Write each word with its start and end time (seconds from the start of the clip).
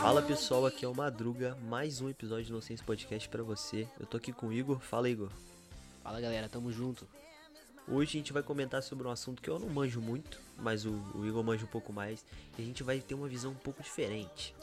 Fala 0.00 0.22
pessoal, 0.22 0.66
aqui 0.66 0.84
é 0.84 0.88
o 0.88 0.94
Madruga, 0.94 1.56
mais 1.62 2.00
um 2.00 2.10
episódio 2.10 2.46
do 2.46 2.54
Nonsense 2.54 2.82
Podcast 2.82 3.28
pra 3.28 3.42
você. 3.42 3.88
Eu 3.98 4.06
tô 4.06 4.16
aqui 4.16 4.32
com 4.32 4.48
o 4.48 4.52
Igor. 4.52 4.80
Fala, 4.80 5.08
Igor. 5.08 5.30
Fala 6.02 6.20
galera, 6.20 6.48
tamo 6.48 6.72
junto. 6.72 7.08
Hoje 7.86 8.16
a 8.16 8.20
gente 8.20 8.32
vai 8.32 8.42
comentar 8.42 8.82
sobre 8.82 9.06
um 9.06 9.10
assunto 9.10 9.42
que 9.42 9.50
eu 9.50 9.58
não 9.58 9.68
manjo 9.68 10.00
muito, 10.00 10.40
mas 10.56 10.86
o, 10.86 10.92
o 11.14 11.26
Igor 11.26 11.44
manja 11.44 11.64
um 11.64 11.68
pouco 11.68 11.92
mais. 11.92 12.24
E 12.58 12.62
a 12.62 12.64
gente 12.64 12.82
vai 12.82 12.98
ter 12.98 13.14
uma 13.14 13.28
visão 13.28 13.50
um 13.52 13.56
pouco 13.56 13.82
diferente. 13.82 14.54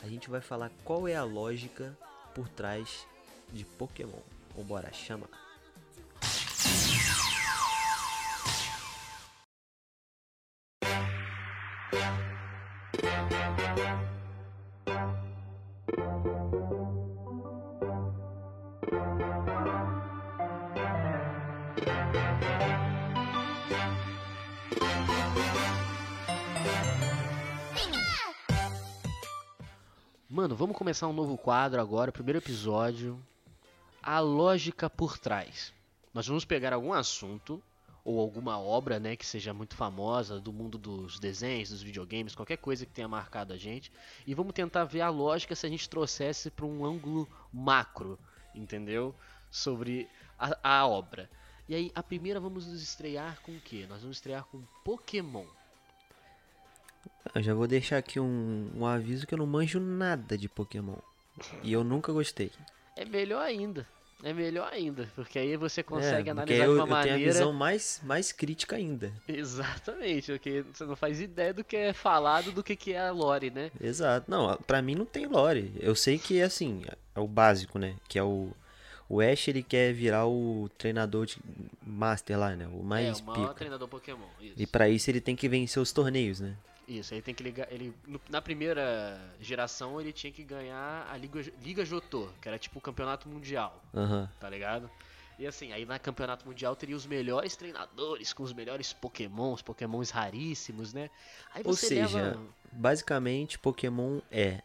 A 0.00 0.06
gente 0.06 0.30
vai 0.30 0.40
falar 0.40 0.70
qual 0.84 1.08
é 1.08 1.16
a 1.16 1.24
lógica 1.24 1.96
por 2.34 2.48
trás 2.48 3.04
de 3.52 3.64
Pokémon. 3.64 4.20
Vambora, 4.56 4.92
chama. 4.92 5.28
Mano, 30.38 30.54
vamos 30.54 30.76
começar 30.76 31.08
um 31.08 31.12
novo 31.12 31.36
quadro 31.36 31.80
agora, 31.80 32.12
primeiro 32.12 32.38
episódio. 32.38 33.20
A 34.00 34.20
lógica 34.20 34.88
por 34.88 35.18
trás. 35.18 35.74
Nós 36.14 36.28
vamos 36.28 36.44
pegar 36.44 36.72
algum 36.72 36.92
assunto 36.92 37.60
ou 38.04 38.20
alguma 38.20 38.56
obra, 38.56 39.00
né, 39.00 39.16
que 39.16 39.26
seja 39.26 39.52
muito 39.52 39.74
famosa 39.74 40.38
do 40.38 40.52
mundo 40.52 40.78
dos 40.78 41.18
desenhos, 41.18 41.70
dos 41.70 41.82
videogames, 41.82 42.36
qualquer 42.36 42.58
coisa 42.58 42.86
que 42.86 42.92
tenha 42.92 43.08
marcado 43.08 43.52
a 43.52 43.56
gente, 43.56 43.90
e 44.24 44.32
vamos 44.32 44.52
tentar 44.52 44.84
ver 44.84 45.00
a 45.00 45.10
lógica 45.10 45.56
se 45.56 45.66
a 45.66 45.68
gente 45.68 45.90
trouxesse 45.90 46.52
para 46.52 46.66
um 46.66 46.86
ângulo 46.86 47.28
macro, 47.52 48.16
entendeu? 48.54 49.12
Sobre 49.50 50.08
a, 50.38 50.56
a 50.62 50.86
obra. 50.86 51.28
E 51.68 51.74
aí, 51.74 51.90
a 51.96 52.00
primeira 52.00 52.38
vamos 52.38 52.64
nos 52.64 52.80
estrear 52.80 53.40
com 53.40 53.56
o 53.56 53.60
quê? 53.60 53.86
Nós 53.88 54.02
vamos 54.02 54.18
estrear 54.18 54.44
com 54.44 54.62
Pokémon. 54.84 55.57
Eu 57.34 57.42
já 57.42 57.54
vou 57.54 57.66
deixar 57.66 57.98
aqui 57.98 58.18
um, 58.18 58.70
um 58.74 58.86
aviso 58.86 59.26
que 59.26 59.34
eu 59.34 59.38
não 59.38 59.46
manjo 59.46 59.78
nada 59.78 60.36
de 60.36 60.48
Pokémon. 60.48 60.96
E 61.62 61.72
eu 61.72 61.84
nunca 61.84 62.12
gostei. 62.12 62.50
É 62.96 63.04
melhor 63.04 63.42
ainda. 63.42 63.86
É 64.24 64.32
melhor 64.32 64.68
ainda, 64.72 65.08
porque 65.14 65.38
aí 65.38 65.56
você 65.56 65.80
consegue 65.80 66.28
é, 66.28 66.32
analisar 66.32 66.64
eu, 66.64 66.74
de 66.74 66.80
uma 66.80 66.82
eu 66.82 67.02
tenho 67.02 67.12
maneira. 67.12 67.30
a 67.30 67.32
visão 67.32 67.52
mais, 67.52 68.00
mais 68.02 68.32
crítica 68.32 68.74
ainda. 68.74 69.12
Exatamente, 69.28 70.32
porque 70.32 70.64
você 70.72 70.84
não 70.84 70.96
faz 70.96 71.20
ideia 71.20 71.54
do 71.54 71.62
que 71.62 71.76
é 71.76 71.92
falado 71.92 72.50
do 72.50 72.64
que, 72.64 72.74
que 72.74 72.94
é 72.94 73.06
a 73.06 73.12
lore, 73.12 73.50
né? 73.50 73.70
Exato. 73.80 74.28
Não, 74.28 74.56
pra 74.66 74.82
mim 74.82 74.96
não 74.96 75.06
tem 75.06 75.26
lore. 75.26 75.72
Eu 75.78 75.94
sei 75.94 76.18
que 76.18 76.40
é 76.40 76.42
assim, 76.42 76.82
é 77.14 77.20
o 77.20 77.28
básico, 77.28 77.78
né? 77.78 77.94
Que 78.08 78.18
é 78.18 78.22
o. 78.22 78.50
O 79.10 79.22
Ash 79.22 79.48
ele 79.48 79.62
quer 79.62 79.94
virar 79.94 80.26
o 80.26 80.68
treinador 80.76 81.24
de 81.24 81.38
Master 81.86 82.38
lá, 82.38 82.54
né? 82.54 82.68
O 82.70 82.82
mais 82.82 83.18
é, 83.18 83.22
o 83.22 83.24
maior 83.24 83.42
pica. 83.42 83.54
treinador 83.54 83.88
Pokémon. 83.88 84.26
Isso. 84.38 84.54
E 84.58 84.66
pra 84.66 84.88
isso 84.90 85.08
ele 85.10 85.20
tem 85.20 85.34
que 85.34 85.48
vencer 85.48 85.80
os 85.80 85.92
torneios, 85.92 86.40
né? 86.40 86.54
Isso, 86.88 87.12
aí 87.12 87.20
tem 87.20 87.34
que 87.34 87.42
ligar. 87.42 87.70
Ele, 87.70 87.94
na 88.30 88.40
primeira 88.40 89.20
geração 89.38 90.00
ele 90.00 90.10
tinha 90.10 90.32
que 90.32 90.42
ganhar 90.42 91.06
a 91.12 91.16
Liga, 91.18 91.44
Liga 91.62 91.84
Jotô, 91.84 92.30
que 92.40 92.48
era 92.48 92.58
tipo 92.58 92.78
o 92.78 92.82
campeonato 92.82 93.28
mundial, 93.28 93.84
Aham. 93.94 94.28
tá 94.40 94.48
ligado? 94.48 94.90
E 95.38 95.46
assim, 95.46 95.70
aí 95.72 95.84
na 95.84 95.98
campeonato 95.98 96.46
mundial 96.46 96.74
teria 96.74 96.96
os 96.96 97.06
melhores 97.06 97.54
treinadores, 97.54 98.32
com 98.32 98.42
os 98.42 98.54
melhores 98.54 98.94
pokémons, 98.94 99.60
pokémons 99.60 100.10
raríssimos, 100.10 100.94
né? 100.94 101.10
Ou 101.62 101.74
seja, 101.74 102.22
leva. 102.22 102.40
basicamente 102.72 103.58
Pokémon 103.58 104.20
é. 104.30 104.62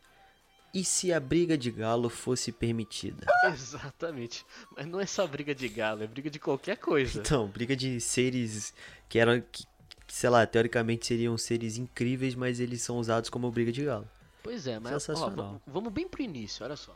E 0.74 0.84
se 0.84 1.14
a 1.14 1.20
briga 1.20 1.56
de 1.56 1.70
galo 1.70 2.10
fosse 2.10 2.52
permitida? 2.52 3.28
Exatamente. 3.54 4.44
Mas 4.76 4.88
não 4.88 5.00
é 5.00 5.06
só 5.06 5.28
briga 5.28 5.54
de 5.54 5.68
galo, 5.70 6.02
é 6.04 6.08
briga 6.08 6.32
de 6.32 6.40
qualquer 6.40 6.78
coisa. 6.78 7.20
Então, 7.20 7.48
briga 7.48 7.76
de 7.76 8.00
seres 8.02 8.74
que 9.08 9.20
eram. 9.20 9.40
Que, 9.52 9.66
que, 10.08 10.14
sei 10.14 10.30
lá, 10.30 10.46
teoricamente 10.46 11.06
seriam 11.06 11.38
seres 11.38 11.78
incríveis, 11.78 12.36
mas 12.36 12.60
eles 12.60 12.82
são 12.82 12.98
usados 12.98 13.30
como 13.30 13.52
briga 13.52 13.72
de 13.72 13.86
galo. 13.86 14.08
Pois 14.42 14.68
é, 14.68 14.78
mas 14.78 15.10
ó, 15.10 15.60
vamos 15.66 15.94
bem 15.94 16.08
pro 16.08 16.22
início, 16.22 16.66
olha 16.66 16.76
só. 16.76 16.96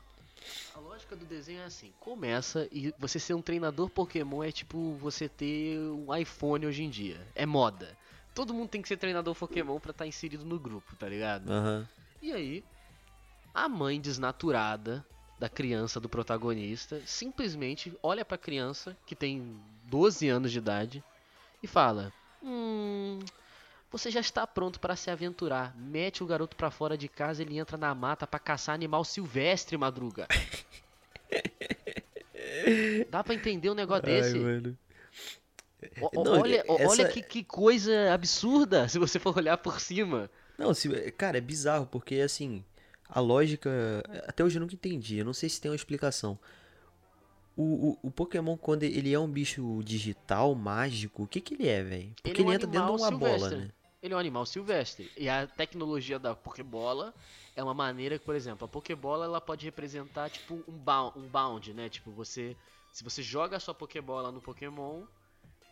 A 0.75 0.79
lógica 0.79 1.15
do 1.15 1.25
desenho 1.25 1.61
é 1.61 1.65
assim, 1.65 1.93
começa 1.99 2.67
e 2.71 2.93
você 2.99 3.19
ser 3.19 3.33
um 3.33 3.41
treinador 3.41 3.89
Pokémon 3.89 4.43
é 4.43 4.51
tipo 4.51 4.93
você 4.95 5.27
ter 5.27 5.77
um 5.79 6.15
iPhone 6.15 6.65
hoje 6.65 6.83
em 6.83 6.89
dia. 6.89 7.19
É 7.33 7.45
moda. 7.45 7.97
Todo 8.33 8.53
mundo 8.53 8.69
tem 8.69 8.81
que 8.81 8.87
ser 8.87 8.97
treinador 8.97 9.33
Pokémon 9.33 9.79
pra 9.79 9.91
estar 9.91 10.05
inserido 10.05 10.45
no 10.45 10.59
grupo, 10.59 10.95
tá 10.95 11.07
ligado? 11.07 11.51
Aham. 11.51 11.87
E 12.21 12.31
aí, 12.31 12.63
a 13.53 13.67
mãe 13.67 13.99
desnaturada 13.99 15.05
da 15.39 15.49
criança 15.49 15.99
do 15.99 16.09
protagonista 16.09 17.01
simplesmente 17.05 17.97
olha 18.01 18.25
pra 18.25 18.37
criança 18.37 18.95
que 19.05 19.15
tem 19.15 19.59
12 19.85 20.27
anos 20.27 20.51
de 20.51 20.57
idade 20.57 21.03
e 21.61 21.67
fala: 21.67 22.11
Hum. 22.47 23.19
Você 23.91 24.09
já 24.11 24.19
está 24.19 24.45
pronto 24.47 24.79
para 24.79 24.95
se 24.95 25.09
aventurar. 25.09 25.75
Mete 25.77 26.23
o 26.23 26.27
garoto 26.27 26.55
pra 26.55 26.69
fora 26.71 26.97
de 26.97 27.07
casa, 27.07 27.41
ele 27.41 27.57
entra 27.57 27.77
na 27.77 27.93
mata 27.95 28.27
pra 28.27 28.39
caçar 28.39 28.75
animal 28.75 29.03
silvestre, 29.03 29.77
madruga. 29.77 30.27
Dá 33.09 33.23
pra 33.23 33.33
entender 33.33 33.69
um 33.69 33.73
negócio 33.75 34.03
desse? 34.03 34.37
Ai, 34.37 34.43
mano. 34.43 34.77
O- 36.01 36.23
Não, 36.23 36.39
olha, 36.41 36.63
essa- 36.67 36.87
olha 36.89 37.07
que, 37.07 37.21
que 37.21 37.43
coisa 37.43 38.13
absurda 38.13 38.87
se 38.89 38.97
você 38.99 39.19
for 39.19 39.37
olhar 39.37 39.57
por 39.57 39.79
cima. 39.79 40.29
Não, 40.57 40.73
se, 40.73 40.89
cara, 41.11 41.37
é 41.37 41.41
bizarro, 41.41 41.85
porque 41.85 42.15
assim, 42.15 42.63
a 43.07 43.19
lógica. 43.19 43.69
Até 44.27 44.43
hoje 44.43 44.57
eu 44.57 44.61
nunca 44.61 44.73
entendi. 44.73 45.17
Eu 45.17 45.25
não 45.25 45.33
sei 45.33 45.49
se 45.49 45.61
tem 45.61 45.69
uma 45.69 45.75
explicação. 45.75 46.37
O, 47.57 47.89
o, 47.89 47.99
o 48.03 48.11
Pokémon, 48.11 48.55
quando 48.55 48.83
ele 48.83 49.11
é 49.11 49.19
um 49.19 49.27
bicho 49.27 49.81
digital, 49.83 50.53
mágico, 50.53 51.23
o 51.23 51.27
que 51.27 51.41
que 51.41 51.55
ele 51.55 51.67
é, 51.67 51.83
velho? 51.83 52.13
Porque 52.21 52.29
Ele 52.29 52.37
é 52.37 52.41
ele, 52.41 52.49
um 52.49 52.53
entra 52.53 52.67
dentro 52.67 52.95
de 52.95 53.01
uma 53.01 53.11
bola, 53.11 53.49
né? 53.49 53.71
Ele 54.01 54.13
é 54.13 54.15
um 54.15 54.19
animal 54.19 54.45
silvestre. 54.45 55.11
E 55.17 55.27
a 55.27 55.47
tecnologia 55.47 56.19
da 56.19 56.35
Pokébola 56.35 57.15
é 57.55 57.63
uma 57.63 57.73
maneira 57.73 58.19
que, 58.19 58.23
por 58.23 58.35
exemplo, 58.35 58.65
a 58.65 58.67
Pokébola 58.67 59.25
ela 59.25 59.41
pode 59.41 59.65
representar 59.65 60.29
tipo 60.29 60.63
um 60.67 60.77
bound, 60.77 61.17
um 61.17 61.27
bound, 61.27 61.73
né? 61.73 61.89
Tipo, 61.89 62.11
você 62.11 62.55
se 62.93 63.03
você 63.03 63.23
joga 63.23 63.57
a 63.57 63.59
sua 63.59 63.73
Pokébola 63.73 64.31
no 64.31 64.39
Pokémon 64.39 65.03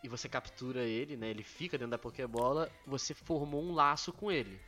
e 0.03 0.09
você 0.09 0.28
captura 0.28 0.81
ele, 0.84 1.16
né? 1.16 1.29
Ele 1.29 1.44
fica 1.44 1.78
dentro 1.78 1.91
da 1.91 2.00
Pokébola, 2.00 2.72
você 2.85 3.13
formou 3.13 3.63
um 3.63 3.73
laço 3.73 4.12
com 4.12 4.31
ele. 4.31 4.59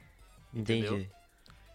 Entendi. 0.54 0.86
Entendeu? 0.86 1.10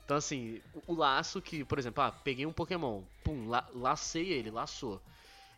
Então 0.04 0.16
assim, 0.16 0.60
o, 0.86 0.92
o 0.92 0.94
laço 0.94 1.42
que, 1.42 1.64
por 1.64 1.80
exemplo, 1.80 2.04
ah, 2.04 2.12
peguei 2.12 2.46
um 2.46 2.52
Pokémon, 2.52 3.02
pum, 3.24 3.48
la, 3.48 3.68
lacei 3.74 4.32
ele, 4.32 4.50
laçou. 4.50 5.02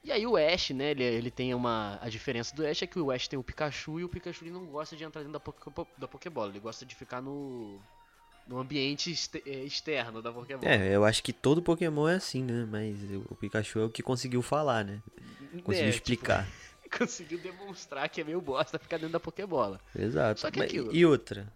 E 0.04 0.12
aí 0.12 0.26
o 0.26 0.36
Ash, 0.36 0.70
né, 0.70 0.90
ele, 0.90 1.02
ele 1.02 1.30
tem 1.30 1.54
uma... 1.54 1.98
A 2.02 2.08
diferença 2.10 2.54
do 2.54 2.66
Ash 2.66 2.82
é 2.82 2.86
que 2.86 2.98
o 2.98 3.10
Ash 3.10 3.26
tem 3.26 3.38
o 3.38 3.42
Pikachu 3.42 3.98
e 4.00 4.04
o 4.04 4.08
Pikachu 4.08 4.44
ele 4.44 4.50
não 4.52 4.66
gosta 4.66 4.94
de 4.94 5.02
entrar 5.02 5.22
dentro 5.24 5.40
da, 5.40 5.86
da 5.96 6.06
Pokébola, 6.06 6.50
ele 6.50 6.60
gosta 6.60 6.84
de 6.84 6.94
ficar 6.94 7.22
no... 7.22 7.78
No 8.46 8.58
ambiente 8.58 9.10
eh, 9.46 9.64
externo 9.64 10.20
da 10.20 10.30
Pokébola. 10.30 10.70
É, 10.70 10.94
eu 10.94 11.02
acho 11.02 11.22
que 11.22 11.32
todo 11.32 11.62
Pokémon 11.62 12.06
é 12.06 12.16
assim, 12.16 12.42
né? 12.42 12.68
Mas 12.70 12.98
o 13.30 13.34
Pikachu 13.36 13.78
é 13.78 13.84
o 13.86 13.88
que 13.88 14.02
conseguiu 14.02 14.42
falar, 14.42 14.84
né? 14.84 15.00
Conseguiu 15.62 15.88
É, 15.88 15.92
tipo, 15.92 16.02
explicar. 16.12 16.46
conseguiu 16.98 17.38
demonstrar 17.38 18.06
que 18.10 18.20
é 18.20 18.24
meio 18.24 18.42
bosta 18.42 18.78
ficar 18.78 18.98
dentro 18.98 19.14
da 19.14 19.18
Pokébola. 19.20 19.80
Exato. 19.98 20.40
Só 20.40 20.50
que 20.50 20.58
Mas- 20.58 20.68
aquilo- 20.68 20.94
E 20.94 21.06
outra. 21.06 21.50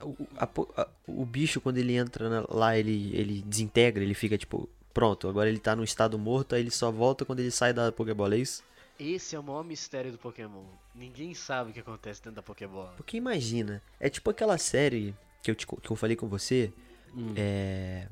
O, 0.00 0.16
a 0.36 0.48
a- 0.82 0.88
o 1.06 1.24
bicho, 1.24 1.60
quando 1.60 1.78
ele 1.78 1.94
entra 1.94 2.28
na- 2.28 2.46
lá, 2.48 2.76
ele, 2.76 3.16
ele 3.16 3.42
desintegra, 3.42 4.02
ele 4.02 4.12
fica 4.14 4.36
tipo, 4.36 4.68
pronto, 4.96 5.28
agora 5.28 5.46
ele 5.50 5.58
tá 5.58 5.76
no 5.76 5.84
estado 5.84 6.18
morto, 6.18 6.54
aí 6.54 6.62
ele 6.62 6.70
só 6.70 6.90
volta 6.90 7.22
quando 7.26 7.40
ele 7.40 7.50
sai 7.50 7.72
da 7.74 7.92
Pokébola, 7.92 8.34
é 8.34 8.38
isso? 8.38 8.64
Esse 8.98 9.36
é 9.36 9.38
o 9.38 9.42
maior 9.42 9.62
mistério 9.62 10.10
do 10.10 10.16
Pokémon. 10.16 10.64
Ninguém 10.94 11.34
sabe 11.34 11.70
o 11.70 11.74
que 11.74 11.80
acontece 11.80 12.20
dentro 12.22 12.36
da 12.36 12.42
Pokébola. 12.42 12.94
Porque 12.96 13.18
imagina, 13.18 13.82
é 14.00 14.08
tipo 14.08 14.30
aquela 14.30 14.56
série 14.56 15.14
que 15.42 15.50
eu, 15.50 15.54
te 15.54 15.66
que 15.66 15.90
eu 15.90 15.96
falei 15.96 16.16
com 16.16 16.26
você, 16.28 16.72
Hum. 17.14 17.34
é. 17.36 18.08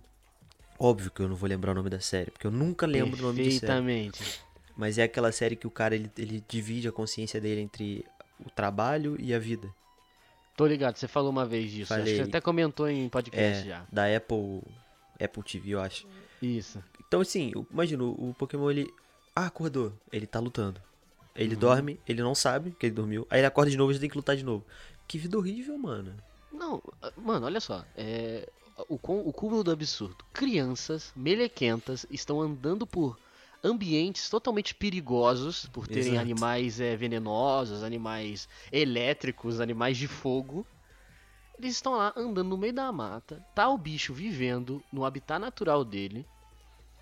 Óbvio 0.79 1.11
que 1.11 1.21
eu 1.21 1.29
não 1.29 1.37
vou 1.37 1.49
lembrar 1.49 1.71
o 1.73 1.75
nome 1.75 1.89
da 1.89 2.01
série, 2.01 2.31
porque 2.31 2.47
eu 2.47 2.51
nunca 2.51 2.87
lembro 2.87 3.19
o 3.19 3.23
nome 3.23 3.37
de 3.45 3.51
série. 3.53 3.61
Perfeitamente. 3.61 4.41
Mas 4.77 4.99
é 4.99 5.05
aquela 5.05 5.31
série 5.33 5.57
que 5.57 5.67
o 5.67 5.71
cara 5.71 5.95
ele, 5.95 6.11
ele 6.19 6.45
divide 6.49 6.87
a 6.89 6.93
consciência 6.93 7.41
dele 7.41 7.61
entre 7.63 8.05
o 8.45 8.51
trabalho 8.51 9.17
e 9.19 9.33
a 9.33 9.39
vida. 9.39 9.69
Tô 10.57 10.67
ligado, 10.67 10.97
você 10.97 11.07
falou 11.09 11.31
uma 11.31 11.47
vez 11.47 11.71
disso. 11.71 11.95
Acho 11.95 12.03
que 12.03 12.11
Falei. 12.11 12.25
você 12.25 12.29
até 12.29 12.41
comentou 12.41 12.89
em 12.89 13.09
podcast 13.09 13.63
É, 13.63 13.69
já. 13.71 13.87
da 13.91 14.05
Apple, 14.17 14.63
Apple 15.23 15.43
TV, 15.43 15.71
eu 15.71 15.81
acho. 15.81 16.07
Isso. 16.45 16.83
Então 17.07 17.21
assim, 17.21 17.53
o- 17.55 17.67
imagina, 17.71 18.03
o 18.05 18.31
o 18.31 18.35
Pokémon 18.35 18.71
ele. 18.71 18.93
Ah, 19.35 19.47
acordou. 19.47 19.93
Ele 20.13 20.27
tá 20.27 20.39
lutando. 20.39 20.81
Ele 21.35 21.55
Uhum. 21.55 21.61
dorme, 21.61 22.01
ele 22.07 22.23
não 22.23 22.35
sabe 22.35 22.71
que 22.79 22.87
ele 22.87 22.95
dormiu. 22.95 23.27
Aí 23.29 23.41
ele 23.41 23.47
acorda 23.47 23.71
de 23.71 23.77
novo 23.77 23.91
e 23.91 23.95
já 23.95 24.01
tem 24.01 24.09
que 24.11 24.17
lutar 24.17 24.37
de 24.37 24.45
novo. 24.45 24.65
Que 25.09 25.19
vida 25.19 25.37
horrível, 25.37 25.77
mano. 25.77 26.15
Não, 26.53 26.81
ah, 27.03 27.13
mano, 27.17 27.47
olha 27.47 27.61
só. 27.61 27.85
É, 27.97 28.49
o, 28.89 28.97
com- 28.97 29.21
o 29.21 29.33
cúmulo 29.33 29.65
do 29.65 29.73
absurdo. 29.73 30.25
Crianças 30.33 31.13
melequentas 31.17 32.07
estão 32.11 32.41
andando 32.41 32.87
por 32.87 33.19
ambientes 33.65 34.29
totalmente 34.31 34.75
perigosos, 34.75 35.67
por 35.67 35.89
terem 35.89 36.11
Exato. 36.13 36.21
animais 36.21 36.79
é, 36.81 36.95
venenosos, 36.97 37.83
animais 37.83 38.49
elétricos, 38.71 39.59
animais 39.61 39.97
de 39.97 40.07
fogo. 40.07 40.65
Eles 41.59 41.75
estão 41.75 41.95
lá 41.97 42.13
andando 42.17 42.49
no 42.51 42.59
meio 42.59 42.73
da 42.73 42.91
mata, 42.93 43.45
tá 43.55 43.69
o 43.69 43.79
bicho 43.79 44.13
vivendo 44.15 44.83
no 44.93 45.05
habitat 45.05 45.41
natural 45.41 45.85
dele. 45.85 46.25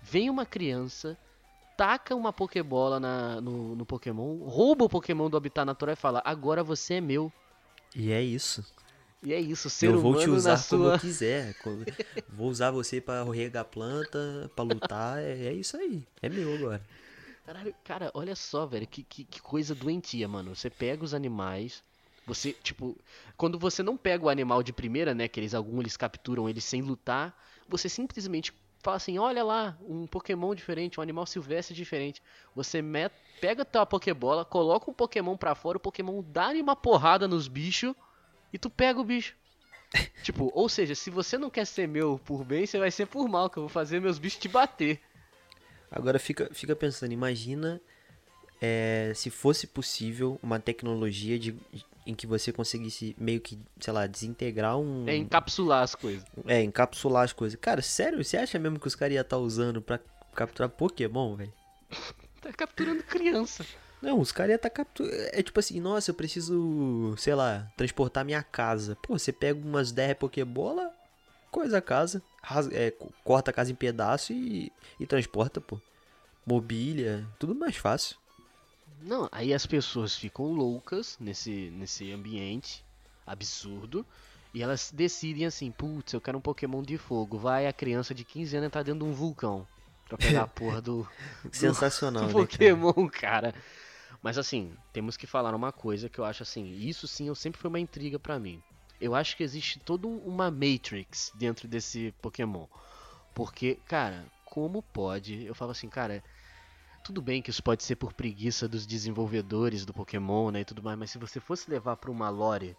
Vem 0.03 0.29
uma 0.29 0.45
criança, 0.45 1.17
taca 1.77 2.13
uma 2.15 2.33
Pokébola 2.33 2.99
na- 2.99 3.39
no, 3.41 3.75
no 3.75 3.85
Pokémon, 3.85 4.37
rouba 4.43 4.85
o 4.85 4.89
Pokémon 4.89 5.29
do 5.29 5.37
habitat 5.37 5.65
natural 5.65 5.93
e 5.93 5.95
fala: 5.95 6.21
Agora 6.25 6.63
você 6.63 6.95
é 6.95 7.01
meu. 7.01 7.31
E 7.95 8.11
é 8.11 8.21
isso. 8.21 8.65
E 9.23 9.33
é 9.33 9.39
isso, 9.39 9.69
ser 9.69 9.87
eu 9.87 9.91
humano 9.91 10.03
vou 10.03 10.15
te 10.21 10.29
usar 10.29 10.61
como 10.67 10.83
sua. 10.83 10.93
eu 10.95 10.99
quiser. 10.99 11.55
Vou 12.35 12.49
usar 12.49 12.71
você 12.71 12.99
pra 12.99 13.23
regar 13.23 13.63
planta, 13.63 14.51
pra 14.53 14.65
lutar. 14.65 15.19
É, 15.19 15.45
é 15.45 15.53
isso 15.53 15.77
aí. 15.77 16.03
É 16.21 16.27
meu 16.27 16.53
agora. 16.55 16.81
Caralho, 17.45 17.73
cara, 17.85 18.11
olha 18.13 18.35
só, 18.35 18.65
velho, 18.65 18.87
que, 18.87 19.03
que, 19.03 19.23
que 19.23 19.41
coisa 19.41 19.73
doentia, 19.75 20.27
mano. 20.27 20.53
Você 20.55 20.69
pega 20.69 21.03
os 21.05 21.13
animais, 21.13 21.81
você, 22.25 22.53
tipo, 22.53 22.97
quando 23.37 23.57
você 23.59 23.83
não 23.83 23.95
pega 23.95 24.25
o 24.25 24.29
animal 24.29 24.63
de 24.63 24.73
primeira, 24.73 25.13
né, 25.13 25.27
que 25.27 25.39
eles, 25.39 25.53
alguns 25.53 25.79
eles 25.81 25.95
capturam 25.95 26.49
ele 26.49 26.59
sem 26.59 26.81
lutar, 26.81 27.37
você 27.69 27.87
simplesmente 27.87 28.53
fala 28.83 28.97
assim, 28.97 29.17
olha 29.17 29.43
lá, 29.43 29.77
um 29.81 30.05
Pokémon 30.05 30.53
diferente, 30.53 30.99
um 30.99 31.03
animal 31.03 31.25
silvestre 31.25 31.73
diferente. 31.73 32.21
Você 32.53 32.81
met, 32.81 33.15
pega 33.39 33.61
a 33.61 33.65
tua 33.65 33.85
Pokébola, 33.85 34.43
coloca 34.43 34.91
um 34.91 34.93
Pokémon 34.93 35.37
pra 35.37 35.55
fora, 35.55 35.77
o 35.77 35.81
Pokémon 35.81 36.21
dá-lhe 36.21 36.61
uma 36.61 36.75
porrada 36.75 37.25
nos 37.25 37.47
bichos 37.47 37.95
e 38.51 38.57
tu 38.59 38.69
pega 38.69 38.99
o 38.99 39.03
bicho. 39.05 39.35
tipo, 40.21 40.51
ou 40.53 40.67
seja, 40.67 40.93
se 40.95 41.09
você 41.09 41.37
não 41.37 41.49
quer 41.49 41.65
ser 41.65 41.87
meu 41.87 42.19
por 42.25 42.43
bem, 42.43 42.65
você 42.65 42.77
vai 42.77 42.91
ser 42.91 43.05
por 43.05 43.27
mal, 43.29 43.49
que 43.49 43.57
eu 43.57 43.63
vou 43.63 43.69
fazer 43.69 44.01
meus 44.01 44.19
bichos 44.19 44.39
te 44.39 44.49
bater. 44.49 45.01
Agora 45.89 46.19
fica, 46.19 46.49
fica 46.53 46.75
pensando, 46.75 47.13
imagina 47.13 47.81
é, 48.65 49.11
se 49.13 49.29
fosse 49.29 49.67
possível 49.67 50.39
uma 50.41 50.57
tecnologia 50.57 51.37
de, 51.37 51.53
em 52.07 52.15
que 52.15 52.25
você 52.25 52.49
conseguisse 52.53 53.13
meio 53.19 53.41
que, 53.41 53.59
sei 53.77 53.91
lá, 53.91 54.07
desintegrar 54.07 54.77
um. 54.77 55.03
É 55.05 55.17
encapsular 55.17 55.83
as 55.83 55.93
coisas. 55.95 56.23
É, 56.45 56.61
encapsular 56.63 57.23
as 57.25 57.33
coisas. 57.33 57.59
Cara, 57.59 57.81
sério, 57.81 58.23
você 58.23 58.37
acha 58.37 58.57
mesmo 58.57 58.79
que 58.79 58.87
os 58.87 58.95
caras 58.95 59.15
iam 59.15 59.21
estar 59.21 59.37
usando 59.37 59.81
pra 59.81 59.99
capturar 60.33 60.69
Pokémon, 60.69 61.35
velho? 61.35 61.53
Tá 62.41 62.51
capturando 62.51 63.01
criança. 63.03 63.65
Não, 64.01 64.19
os 64.19 64.31
caras 64.33 64.49
iam 64.51 64.55
estar 64.57 64.69
capturando. 64.69 65.15
É 65.31 65.41
tipo 65.41 65.57
assim, 65.59 65.79
nossa, 65.79 66.11
eu 66.11 66.15
preciso, 66.15 67.15
sei 67.17 67.33
lá, 67.35 67.71
transportar 67.77 68.25
minha 68.25 68.43
casa. 68.43 68.97
Pô, 69.01 69.17
você 69.17 69.31
pega 69.31 69.57
umas 69.65 69.93
10 69.93 70.17
Pokébola, 70.17 70.91
coisa 71.49 71.77
a 71.77 71.81
casa, 71.81 72.21
rasga- 72.41 72.77
é, 72.77 72.91
co- 72.91 73.13
corta 73.23 73.49
a 73.51 73.53
casa 73.53 73.71
em 73.71 73.75
pedaço 73.75 74.33
e, 74.33 74.71
e 74.99 75.05
transporta, 75.05 75.61
pô. 75.61 75.79
Mobília, 76.45 77.25
tudo 77.39 77.55
mais 77.55 77.77
fácil. 77.77 78.17
Não, 79.05 79.27
aí 79.31 79.53
as 79.53 79.65
pessoas 79.65 80.15
ficam 80.15 80.53
loucas 80.53 81.17
nesse, 81.19 81.69
nesse 81.71 82.11
ambiente 82.11 82.83
absurdo. 83.27 84.05
E 84.53 84.61
elas 84.61 84.91
decidem 84.93 85.45
assim, 85.45 85.71
putz, 85.71 86.13
eu 86.13 86.21
quero 86.21 86.37
um 86.37 86.41
Pokémon 86.41 86.81
de 86.81 86.97
fogo. 86.97 87.37
Vai 87.37 87.67
a 87.67 87.73
criança 87.73 88.13
de 88.13 88.23
15 88.23 88.55
anos 88.55 88.67
entrar 88.67 88.83
dentro 88.83 88.99
de 88.99 89.05
um 89.05 89.13
vulcão. 89.13 89.67
Pra 90.07 90.17
pegar 90.17 90.43
a 90.43 90.47
porra 90.47 90.79
do, 90.81 91.07
Sensacional, 91.51 92.23
do 92.23 92.27
né? 92.27 92.33
cara? 92.33 92.47
Pokémon, 92.47 93.09
cara. 93.09 93.55
Mas 94.21 94.37
assim, 94.37 94.73
temos 94.93 95.17
que 95.17 95.27
falar 95.27 95.53
uma 95.53 95.71
coisa 95.71 96.07
que 96.07 96.19
eu 96.19 96.23
acho 96.23 96.43
assim, 96.43 96.71
isso 96.71 97.07
sim 97.07 97.27
eu 97.27 97.35
sempre 97.35 97.59
foi 97.59 97.67
uma 97.67 97.79
intriga 97.79 98.17
pra 98.17 98.39
mim. 98.39 98.61
Eu 99.01 99.15
acho 99.15 99.35
que 99.35 99.43
existe 99.43 99.79
toda 99.79 100.07
uma 100.07 100.49
Matrix 100.49 101.31
dentro 101.35 101.67
desse 101.67 102.13
Pokémon. 102.21 102.67
Porque, 103.33 103.79
cara, 103.85 104.25
como 104.45 104.81
pode? 104.81 105.43
Eu 105.43 105.53
falo 105.55 105.71
assim, 105.71 105.89
cara, 105.89 106.23
tudo 107.03 107.21
bem 107.21 107.41
que 107.41 107.49
isso 107.49 107.61
pode 107.63 107.83
ser 107.83 107.95
por 107.95 108.13
preguiça 108.13 108.67
dos 108.67 108.85
desenvolvedores 108.85 109.85
do 109.85 109.93
Pokémon, 109.93 110.51
né, 110.51 110.61
e 110.61 110.65
tudo 110.65 110.81
mais, 110.81 110.97
mas 110.97 111.11
se 111.11 111.17
você 111.17 111.39
fosse 111.39 111.69
levar 111.69 111.97
pra 111.97 112.09
uma 112.11 112.29
lore, 112.29 112.75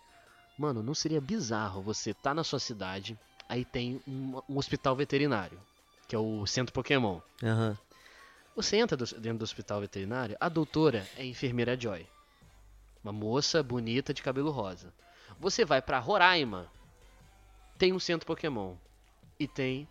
mano, 0.59 0.83
não 0.83 0.95
seria 0.95 1.21
bizarro 1.21 1.83
você 1.83 2.15
tá 2.15 2.33
na 2.33 2.43
sua 2.45 2.59
cidade, 2.59 3.19
aí 3.49 3.65
tem 3.65 4.01
um, 4.07 4.41
um 4.49 4.57
hospital 4.59 4.97
veterinário, 4.97 5.61
que 6.09 6.17
é 6.17 6.19
o 6.19 6.47
centro 6.47 6.73
Pokémon. 6.73 7.21
Aham. 7.43 7.77
Você 8.57 8.77
entra 8.77 8.97
do- 8.97 9.05
dentro 9.21 9.39
do 9.39 9.43
hospital 9.43 9.81
veterinário, 9.81 10.37
a 10.41 10.49
doutora 10.49 11.07
é 11.17 11.23
a 11.23 11.27
enfermeira 11.27 11.79
Joy. 11.79 12.07
Uma 13.03 13.13
moça 13.13 13.63
bonita 13.63 14.15
de 14.15 14.23
cabelo 14.23 14.51
rosa. 14.51 14.95
Você 15.39 15.65
vai 15.65 15.83
pra 15.83 15.99
Roraima, 15.99 16.71
tem 17.77 17.93
um 17.93 17.99
centro 17.99 18.27
Pokémon. 18.27 18.77
E 19.39 19.49
tem 19.49 19.87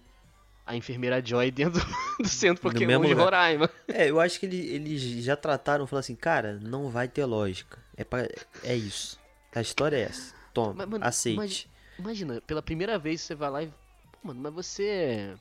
a 0.65 0.75
enfermeira 0.75 1.23
Joy 1.25 1.51
dentro 1.51 1.81
do 2.19 2.27
centro 2.27 2.61
Pokémon 2.61 2.99
mesmo 2.99 3.05
de. 3.07 3.13
Roraima. 3.13 3.69
É, 3.87 4.09
eu 4.09 4.19
acho 4.19 4.39
que 4.39 4.45
ele- 4.45 4.67
eles 4.75 5.01
já 5.23 5.35
trataram, 5.35 5.85
falaram 5.87 5.99
assim, 6.01 6.15
cara, 6.15 6.59
não 6.61 6.89
vai 6.89 7.07
ter 7.07 7.25
lógica. 7.25 7.77
É, 7.97 8.03
pra, 8.03 8.27
é 8.63 8.75
isso. 8.75 9.19
A 9.53 9.61
história 9.61 9.97
é 9.97 10.01
essa. 10.01 10.33
Toma, 10.53 10.73
Mas, 10.73 10.87
mano, 10.89 11.05
aceite. 11.05 11.35
imagi- 11.37 11.67
Imagina, 11.99 12.41
pela 12.41 12.61
primeira 12.61 12.97
vez 12.97 13.21
você 13.21 13.35
vai 13.35 13.49
lá 13.51 13.63
e. 13.63 13.67
Pô, 13.67 14.19
mano, 14.29 14.39
mas 14.41 14.53
você. 14.53 15.35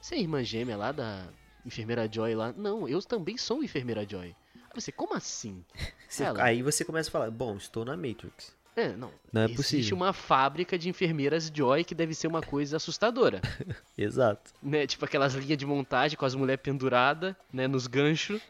Você 0.00 0.14
é 0.14 0.20
irmã 0.20 0.42
gêmea 0.44 0.76
lá 0.76 0.92
da 0.92 1.24
enfermeira 1.64 2.08
Joy 2.10 2.34
lá? 2.34 2.52
Não, 2.56 2.88
eu 2.88 3.02
também 3.02 3.36
sou 3.36 3.62
enfermeira 3.64 4.06
Joy. 4.08 4.34
Aí 4.54 4.80
você, 4.80 4.92
como 4.92 5.14
assim? 5.14 5.64
Você- 6.08 6.22
Aí 6.38 6.62
você 6.62 6.84
começa 6.84 7.08
a 7.08 7.12
falar, 7.12 7.30
bom, 7.32 7.56
estou 7.56 7.84
na 7.84 7.96
Matrix. 7.96 8.54
É, 8.76 8.94
não. 8.94 9.10
Não 9.32 9.40
é 9.40 9.44
Existe 9.46 9.56
possível. 9.56 9.96
uma 9.96 10.12
fábrica 10.12 10.78
de 10.78 10.90
enfermeiras 10.90 11.50
Joy 11.52 11.82
que 11.82 11.94
deve 11.94 12.12
ser 12.12 12.26
uma 12.26 12.42
coisa 12.42 12.76
assustadora. 12.76 13.40
Exato. 13.96 14.52
né? 14.62 14.86
Tipo 14.86 15.06
aquelas 15.06 15.32
linhas 15.34 15.56
de 15.56 15.64
montagem 15.64 16.18
com 16.18 16.26
as 16.26 16.34
mulheres 16.34 16.62
penduradas, 16.62 17.34
né? 17.50 17.66
Nos 17.66 17.86
ganchos, 17.86 18.42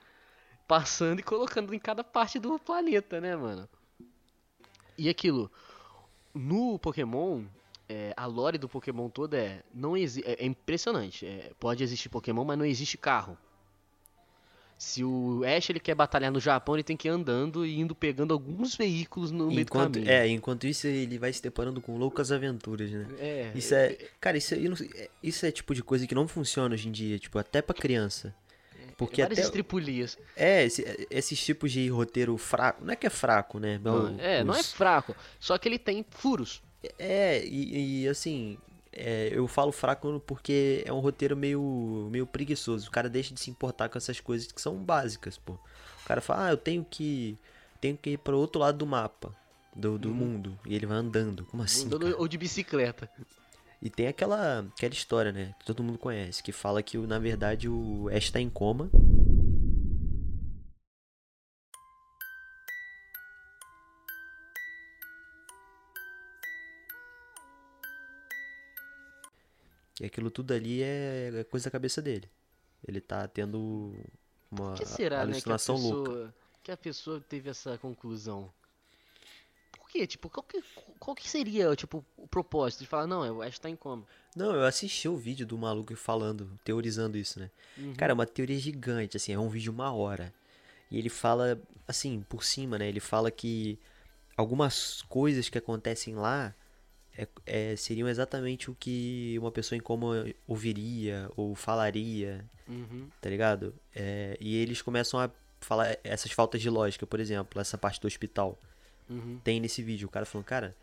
passando 0.67 1.21
e 1.21 1.23
colocando 1.23 1.73
em 1.73 1.79
cada 1.79 2.03
parte 2.03 2.41
do 2.41 2.59
planeta, 2.59 3.21
né, 3.21 3.37
mano? 3.37 3.69
E 4.99 5.09
aquilo, 5.09 5.49
no 6.35 6.77
Pokémon, 6.81 7.45
é, 7.89 8.13
a 8.17 8.27
lore 8.27 8.59
do 8.59 8.69
Pokémon 8.69 9.09
toda 9.09 9.39
é, 9.39 9.63
não 9.73 9.97
é, 9.97 10.01
é 10.25 10.45
impressionante. 10.45 11.25
é, 11.25 11.53
pode 11.61 11.85
existir 11.85 12.09
Pokémon, 12.09 12.45
mas 12.45 12.59
não 12.59 12.65
existe 12.65 12.99
carro. 12.99 13.39
Se 14.79 15.03
o 15.03 15.43
Ash 15.45 15.71
ele 15.71 15.81
quer 15.81 15.95
batalhar 15.95 16.31
no 16.31 16.39
Japão, 16.39 16.75
ele 16.77 16.83
tem 16.83 16.97
que 16.97 17.09
ir 17.09 17.11
andando 17.11 17.65
e 17.65 17.79
indo 17.81 17.95
pegando 17.95 18.35
alguns 18.35 18.75
veículos 18.77 19.31
no 19.31 19.47
meio 19.49 19.65
do 19.65 19.73
caminho. 19.73 20.09
é, 20.09 20.29
enquanto 20.29 20.67
isso 20.67 20.87
ele 20.87 21.19
vai 21.19 21.33
se 21.33 21.43
deparando 21.43 21.81
com 21.81 21.97
loucas 21.97 22.31
aventuras, 22.31 22.91
né? 22.91 23.07
É, 23.19 23.53
Isso 23.55 23.75
é, 23.75 23.97
cara, 24.21 24.37
isso, 24.37 24.55
não- 24.57 24.77
é- 24.95 25.09
isso 25.23 25.47
é 25.47 25.51
tipo 25.51 25.75
de 25.75 25.83
coisa 25.83 26.07
que 26.07 26.15
não 26.15 26.29
funciona 26.29 26.75
hoje 26.75 26.89
em 26.89 26.93
dia, 26.93 27.19
tipo, 27.19 27.39
até 27.39 27.63
pra 27.63 27.75
criança. 27.75 28.35
Porque 28.99 29.21
várias 29.23 29.39
até 29.39 29.47
estripulias. 29.47 30.17
é 30.35 30.65
esse- 30.65 31.07
esses 31.11 31.43
tipos 31.43 31.71
de 31.73 31.87
roteiro 31.89 32.37
fraco, 32.39 32.83
não 32.85 32.93
é 32.93 32.97
que 32.97 33.07
é 33.07 33.11
fraco, 33.11 33.59
né? 33.59 33.79
Não, 33.83 34.19
é, 34.19 34.43
não 34.45 34.55
é 34.55 34.61
Os- 34.61 34.73
fraco. 34.73 35.15
Só 35.41 35.57
que 35.59 35.69
ele 35.69 35.79
tem 35.79 36.05
furos. 36.11 36.63
É, 36.99 37.45
e, 37.45 38.03
e, 38.05 38.09
assim, 38.09 38.57
é, 38.97 39.29
eu 39.31 39.47
falo 39.47 39.71
fraco 39.71 40.21
porque 40.27 40.83
é 40.87 40.93
um 40.93 41.01
roteiro 41.01 41.37
meio, 41.37 42.09
meio 42.11 42.27
preguiçoso. 42.27 42.89
O 42.89 42.91
cara 42.91 43.09
deixa 43.11 43.35
de 43.35 43.41
se 43.41 43.51
importar 43.51 43.91
com 43.91 43.99
essas 43.99 44.21
coisas 44.21 44.51
que 44.51 44.61
são 44.61 44.77
básicas, 44.77 45.37
pô. 45.37 45.53
O 45.53 46.07
cara 46.07 46.23
fala, 46.23 46.47
ah, 46.47 46.51
eu 46.51 46.57
tenho 46.57 46.85
que, 46.89 47.37
tenho 47.81 47.97
que 47.97 48.11
ir 48.11 48.19
pro 48.19 48.39
outro 48.39 48.61
lado 48.61 48.79
do 48.79 48.87
mapa, 48.87 49.35
do, 49.75 49.99
do 49.99 50.09
mundo. 50.09 50.59
E 50.65 50.75
ele 50.75 50.87
vai 50.87 50.97
andando. 50.97 51.45
Como 51.45 51.63
assim? 51.63 51.85
Andando 51.87 52.07
cara? 52.07 52.17
ou 52.17 52.27
de 52.27 52.39
bicicleta. 52.39 53.11
E 53.83 53.91
tem 53.91 54.09
aquela, 54.09 54.67
aquela 54.75 54.95
história, 54.95 55.31
né? 55.31 55.55
Que 55.59 55.67
todo 55.67 55.83
mundo 55.83 55.99
conhece, 55.99 56.43
que 56.43 56.51
fala 56.51 56.83
que, 56.83 56.97
na 56.97 57.19
verdade, 57.19 57.69
o 57.69 58.09
Ash 58.09 58.31
tá 58.31 58.41
em 58.41 58.49
coma. 58.49 58.89
E 70.01 70.07
aquilo 70.07 70.31
tudo 70.31 70.53
ali 70.53 70.83
é 70.83 71.31
é 71.41 71.45
coisa 71.45 71.65
da 71.67 71.71
cabeça 71.71 72.03
dele. 72.03 72.29
Ele 72.87 73.01
tá 73.01 73.27
tendo 73.27 73.95
uma 74.51 74.71
Por 74.71 74.79
que 74.79 74.87
será, 74.87 75.19
né, 75.19 75.23
que 75.25 75.31
a 75.31 75.35
alucinação 75.35 75.77
louca. 75.77 76.11
pessoa, 76.11 76.35
que 76.63 76.73
a 76.73 76.77
pessoa 76.77 77.21
teve 77.21 77.51
essa 77.51 77.79
conclusão? 77.79 78.53
Por 79.73 79.89
quê? 79.89 80.07
Tipo, 80.07 80.29
qual 80.29 80.43
que, 80.45 80.63
qual 80.99 81.15
que 81.15 81.29
seria, 81.29 81.75
tipo, 81.77 82.05
o 82.17 82.27
propósito 82.27 82.81
de 82.81 82.87
falar, 82.87 83.07
não, 83.07 83.39
o 83.39 83.43
Ash 83.43 83.59
tá 83.59 83.71
em 83.71 83.77
coma? 83.77 84.05
Não, 84.35 84.55
eu 84.55 84.65
assisti 84.65 85.09
o 85.09 85.17
vídeo 85.17 85.47
do 85.47 85.57
maluco 85.57 85.95
falando, 85.97 86.59
teorizando 86.65 87.17
isso, 87.17 87.39
né? 87.41 87.51
Uhum. 87.79 87.95
Cara, 87.95 88.13
é 88.13 88.15
uma 88.15 88.27
teoria 88.27 88.59
gigante, 88.59 89.17
assim, 89.17 89.33
é 89.33 89.39
um 89.39 89.49
vídeo 89.49 89.65
de 89.65 89.71
uma 89.71 89.93
hora. 89.93 90.35
E 90.91 90.99
ele 90.99 91.09
fala, 91.09 91.61
assim, 91.87 92.25
por 92.29 92.45
cima, 92.45 92.79
né? 92.79 92.89
Ele 92.89 93.01
fala 93.01 93.31
que 93.31 93.79
algumas 94.37 95.03
coisas 95.03 95.49
que 95.49 95.57
acontecem 95.57 96.15
lá 96.15 96.55
é, 97.17 97.29
é, 97.47 97.77
seriam 97.77 98.09
exatamente 98.09 98.71
o 98.71 98.75
que 98.79 99.37
uma 99.39 99.51
pessoa 99.51 99.77
em 99.77 99.81
coma 99.81 100.27
ouviria 100.47 101.31
ou 101.37 101.55
falaria, 101.55 102.45
Uhum. 102.69 103.09
tá 103.21 103.31
ligado? 103.31 103.75
É, 103.95 104.37
e 104.41 104.57
eles 104.57 104.83
começam 104.83 105.21
a 105.21 105.31
falar 105.61 105.97
essas 106.05 106.33
faltas 106.33 106.61
de 106.61 106.69
lógica, 106.69 107.07
por 107.07 107.21
exemplo, 107.21 107.61
essa 107.61 107.79
parte 107.79 108.01
do 108.01 108.07
hospital. 108.07 108.59
Uhum. 109.09 109.39
Tem 109.45 109.61
nesse 109.61 109.83
vídeo 109.83 110.09
o 110.09 110.11
cara 110.11 110.27
falando, 110.27 110.47
cara, 110.47 110.77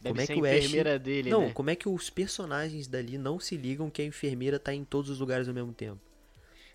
Deve 0.00 0.14
como 0.14 0.20
é 0.20 0.26
que 0.26 0.40
o 0.40 0.44
Ash. 0.44 1.00
dele, 1.02 1.30
Não, 1.30 1.46
né? 1.46 1.52
como 1.52 1.70
é 1.70 1.76
que 1.76 1.88
os 1.88 2.08
personagens 2.10 2.86
dali 2.88 3.18
não 3.18 3.38
se 3.38 3.56
ligam 3.56 3.88
que 3.90 4.02
a 4.02 4.04
enfermeira 4.04 4.58
tá 4.58 4.72
em 4.74 4.84
todos 4.84 5.10
os 5.10 5.18
lugares 5.20 5.46
ao 5.48 5.54
mesmo 5.54 5.72
tempo? 5.72 6.00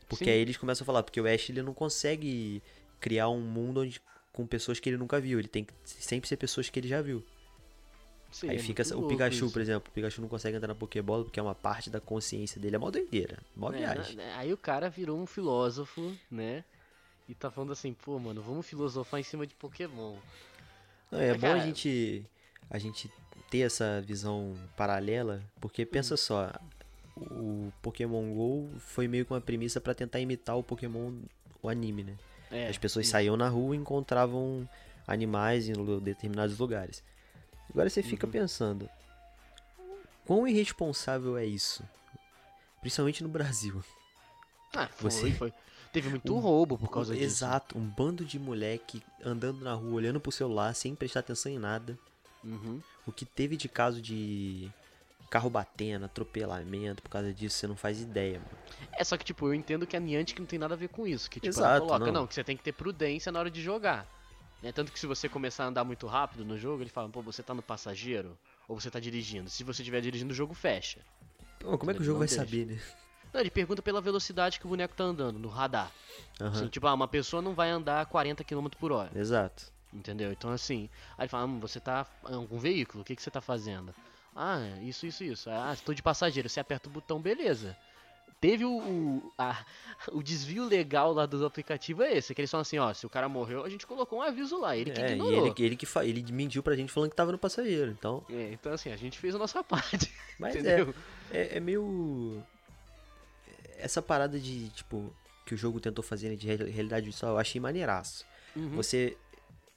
Porque 0.08 0.26
Sim. 0.26 0.32
aí 0.32 0.40
eles 0.40 0.56
começam 0.56 0.84
a 0.84 0.86
falar, 0.86 1.04
porque 1.04 1.20
o 1.20 1.26
Ash 1.28 1.50
ele 1.50 1.62
não 1.62 1.74
consegue 1.74 2.62
criar 3.00 3.30
um 3.30 3.42
mundo 3.42 3.82
onde, 3.82 4.00
com 4.32 4.46
pessoas 4.48 4.80
que 4.80 4.90
ele 4.90 4.98
nunca 4.98 5.20
viu, 5.20 5.40
ele 5.40 5.48
tem 5.50 5.66
que 5.66 5.74
sempre 5.84 6.28
ser 6.30 6.38
pessoas 6.38 6.70
que 6.70 6.80
ele 6.80 6.88
já 6.88 7.02
viu. 7.02 7.24
Sim, 8.32 8.50
aí 8.50 8.56
é 8.56 8.60
fica 8.60 8.84
o 8.96 9.08
Pikachu, 9.08 9.46
isso. 9.46 9.54
por 9.54 9.62
exemplo, 9.62 9.90
o 9.90 9.92
Pikachu 9.92 10.22
não 10.22 10.28
consegue 10.28 10.58
entrar 10.58 10.68
na 10.68 10.76
Pokébola 10.76 11.24
porque 11.24 11.40
é 11.40 11.44
uma 11.44 11.56
parte 11.56 11.90
da 11.90 12.00
consciência 12.00 12.60
dele, 12.62 12.76
é 12.76 12.80
mó 12.80 12.92
doideira, 12.92 13.40
mó 13.56 13.70
É, 13.72 13.78
viagem. 13.78 14.16
né, 14.16 14.34
Aí 14.36 14.54
o 14.54 14.58
cara 14.58 14.90
virou 14.90 15.18
um 15.20 15.26
filósofo, 15.26 16.16
né? 16.30 16.64
E 17.28 17.36
tá 17.36 17.50
falando 17.52 17.74
assim, 17.74 17.94
pô, 17.94 18.18
mano, 18.20 18.42
vamos 18.42 18.66
filosofar 18.66 19.20
em 19.20 19.24
cima 19.24 19.46
de 19.46 19.54
Pokémon. 19.56 20.16
Não, 21.12 21.20
é 21.20 21.30
Mas, 21.32 21.42
bom 21.42 21.48
a 21.48 21.50
cara- 21.52 21.66
gente 21.66 22.26
a 22.70 22.78
gente 22.78 23.10
ter 23.50 23.60
essa 23.60 24.02
visão 24.02 24.58
paralela, 24.76 25.42
porque 25.62 25.86
pensa 25.86 26.14
Uhum. 26.14 26.18
só, 26.18 26.52
o 27.16 27.72
Pokémon 27.82 28.34
Go 28.34 28.70
foi 28.80 29.08
meio 29.08 29.26
que 29.26 29.34
uma 29.34 29.42
premissa 29.42 29.80
pra 29.82 29.94
tentar 29.96 30.20
imitar 30.20 30.58
o 30.58 30.64
Pokémon 30.64 31.14
o 31.62 31.70
anime, 31.70 32.04
né? 32.04 32.16
É, 32.52 32.68
As 32.70 32.78
pessoas 32.78 33.08
saíam 33.08 33.36
na 33.36 33.50
rua 33.50 33.76
e 33.76 33.80
encontravam 33.80 34.68
animais 35.08 35.68
em 35.68 35.74
determinados 36.02 36.58
lugares. 36.58 37.04
Agora 37.70 37.90
você 37.90 38.00
Uhum. 38.02 38.06
fica 38.08 38.28
pensando, 38.28 38.90
quão 40.26 40.48
irresponsável 40.48 41.38
é 41.38 41.46
isso? 41.46 41.84
Principalmente 42.82 43.24
no 43.24 43.30
Brasil. 43.30 43.84
Ah, 44.76 44.88
foi, 44.96 45.12
Você- 45.12 45.32
foi. 45.32 45.54
Teve 45.92 46.10
muito 46.10 46.36
Um- 46.36 46.40
roubo 46.40 46.78
por 46.78 46.90
causa 46.92 47.14
disso. 47.14 47.26
Exato, 47.26 47.78
um 47.78 47.82
bando 47.88 48.24
de 48.26 48.38
moleque 48.38 49.02
andando 49.24 49.62
na 49.64 49.74
rua, 49.74 49.94
olhando 49.96 50.20
pro 50.20 50.32
celular, 50.32 50.74
sem 50.76 50.94
prestar 50.94 51.22
atenção 51.22 51.52
em 51.52 51.58
nada. 51.58 51.98
Uhum. 52.44 52.82
O 53.06 53.12
que 53.12 53.26
teve 53.26 53.56
de 53.58 53.68
caso 53.70 54.02
de 54.02 54.70
carro 55.30 55.50
batendo, 55.50 56.06
atropelamento 56.06 57.02
por 57.02 57.10
causa 57.10 57.34
disso, 57.34 57.58
você 57.58 57.68
não 57.68 57.76
faz 57.76 58.00
ideia, 58.02 58.40
mano. 58.40 58.58
É, 58.94 59.04
só 59.04 59.18
que, 59.18 59.26
tipo, 59.26 59.48
eu 59.48 59.54
entendo 59.54 59.88
que 59.88 59.96
a 59.98 60.00
Niantic 60.00 60.38
não 60.40 60.46
tem 60.46 60.60
nada 60.60 60.74
a 60.74 60.78
ver 60.78 60.90
com 60.90 61.08
isso. 61.08 61.30
Que, 61.30 61.40
tipo, 61.40 61.48
Exato, 61.50 61.68
ela 61.68 61.80
coloca, 61.80 62.06
não. 62.06 62.14
não. 62.22 62.28
que 62.28 62.34
você 62.34 62.44
tem 62.44 62.56
que 62.56 62.64
ter 62.64 62.74
prudência 62.74 63.32
na 63.32 63.40
hora 63.40 63.50
de 63.50 63.62
jogar. 63.62 64.06
Né? 64.62 64.72
Tanto 64.72 64.92
que 64.92 65.00
se 65.00 65.06
você 65.08 65.30
começar 65.30 65.66
a 65.66 65.68
andar 65.68 65.84
muito 65.84 66.08
rápido 66.08 66.44
no 66.44 66.58
jogo, 66.58 66.84
ele 66.84 66.90
fala, 66.90 67.10
pô, 67.10 67.22
você 67.22 67.44
tá 67.44 67.54
no 67.54 67.62
passageiro 67.62 68.38
ou 68.68 68.80
você 68.80 68.90
tá 68.90 69.00
dirigindo. 69.00 69.50
Se 69.50 69.64
você 69.64 69.82
estiver 69.82 70.02
dirigindo, 70.02 70.32
o 70.32 70.36
jogo 70.36 70.54
fecha. 70.54 71.00
Pô, 71.60 71.78
como 71.78 71.92
é 71.92 71.94
que 71.94 72.02
o 72.02 72.04
jogo 72.04 72.20
vai 72.20 72.28
deixa. 72.28 72.44
saber, 72.44 72.66
né? 72.66 72.80
Não, 73.34 73.42
ele 73.42 73.52
pergunta 73.52 73.82
pela 73.82 74.02
velocidade 74.02 74.60
que 74.60 74.66
o 74.66 74.70
boneco 74.70 74.96
tá 74.96 75.04
andando, 75.04 75.38
no 75.38 75.48
radar. 75.50 75.92
Aham, 76.40 76.52
Assim, 76.52 76.68
tipo, 76.68 76.88
ah, 76.88 76.94
uma 76.94 77.08
pessoa 77.08 77.42
não 77.42 77.54
vai 77.54 77.70
andar 77.70 78.06
40 78.06 78.44
km 78.44 78.68
por 78.80 78.92
hora. 78.92 79.12
Exato. 79.16 79.72
Entendeu? 79.94 80.32
Então 80.32 80.52
assim, 80.52 80.90
aí 81.18 81.24
ele 81.24 81.30
fala, 81.30 81.46
hum, 81.46 81.60
você 81.60 81.80
tá 81.80 82.06
em 82.30 82.36
algum 82.36 82.58
veículo, 82.58 83.02
o 83.02 83.06
que, 83.06 83.16
que 83.16 83.22
você 83.22 83.32
tá 83.32 83.42
fazendo? 83.42 83.94
Ah, 84.36 84.60
isso, 84.82 85.06
isso, 85.06 85.24
isso. 85.24 85.50
Ah, 85.50 85.74
estou 85.74 85.96
de 85.96 86.04
passageiro, 86.04 86.48
você 86.48 86.60
aperta 86.60 86.88
o 86.88 86.92
botão, 86.92 87.20
beleza. 87.20 87.76
Teve 88.40 88.66
o, 88.66 88.78
o, 88.78 89.34
a- 89.38 89.66
o 90.12 90.22
desvio 90.22 90.64
legal 90.66 91.12
lá 91.12 91.26
do 91.26 91.44
aplicativo 91.46 92.04
é 92.04 92.16
esse, 92.18 92.36
que 92.36 92.42
eles 92.42 92.52
falam 92.52 92.62
assim, 92.62 92.78
ó, 92.78 92.94
se 92.94 93.06
o 93.06 93.10
cara 93.10 93.28
morreu, 93.28 93.64
a 93.64 93.70
gente 93.70 93.88
colocou 93.88 94.20
um 94.20 94.22
aviso 94.22 94.60
lá, 94.60 94.78
ele 94.78 94.92
que 94.92 95.02
é, 95.02 95.12
ignorou. 95.14 95.48
ele, 95.48 95.66
ele 95.66 95.76
que 95.76 95.86
fa... 95.88 96.06
ele 96.06 96.24
mentiu 96.32 96.62
pra 96.62 96.76
gente 96.76 96.92
falando 96.92 97.10
que 97.10 97.16
tava 97.16 97.32
no 97.32 97.38
passageiro, 97.40 97.92
então. 97.92 98.24
É, 98.30 98.52
então 98.54 98.72
assim, 98.72 98.92
a 98.92 98.96
gente 98.96 99.18
fez 99.18 99.34
a 99.34 99.40
nossa 99.40 99.64
parte, 99.66 100.12
Mas 100.40 100.56
é, 100.56 100.60
entendeu? 100.60 100.94
é, 101.32 101.58
é 101.58 101.60
meio. 101.60 102.44
Essa 103.80 104.02
parada 104.02 104.40
de, 104.40 104.70
tipo, 104.70 105.14
que 105.46 105.54
o 105.54 105.58
jogo 105.58 105.80
tentou 105.80 106.04
fazer 106.04 106.30
né, 106.30 106.36
de 106.36 106.48
real- 106.48 106.68
realidade 106.70 107.06
virtual, 107.06 107.34
eu 107.34 107.40
achei 107.40 107.60
maneiraço. 107.62 108.26
Uhum, 108.56 108.70
Você. 108.76 109.18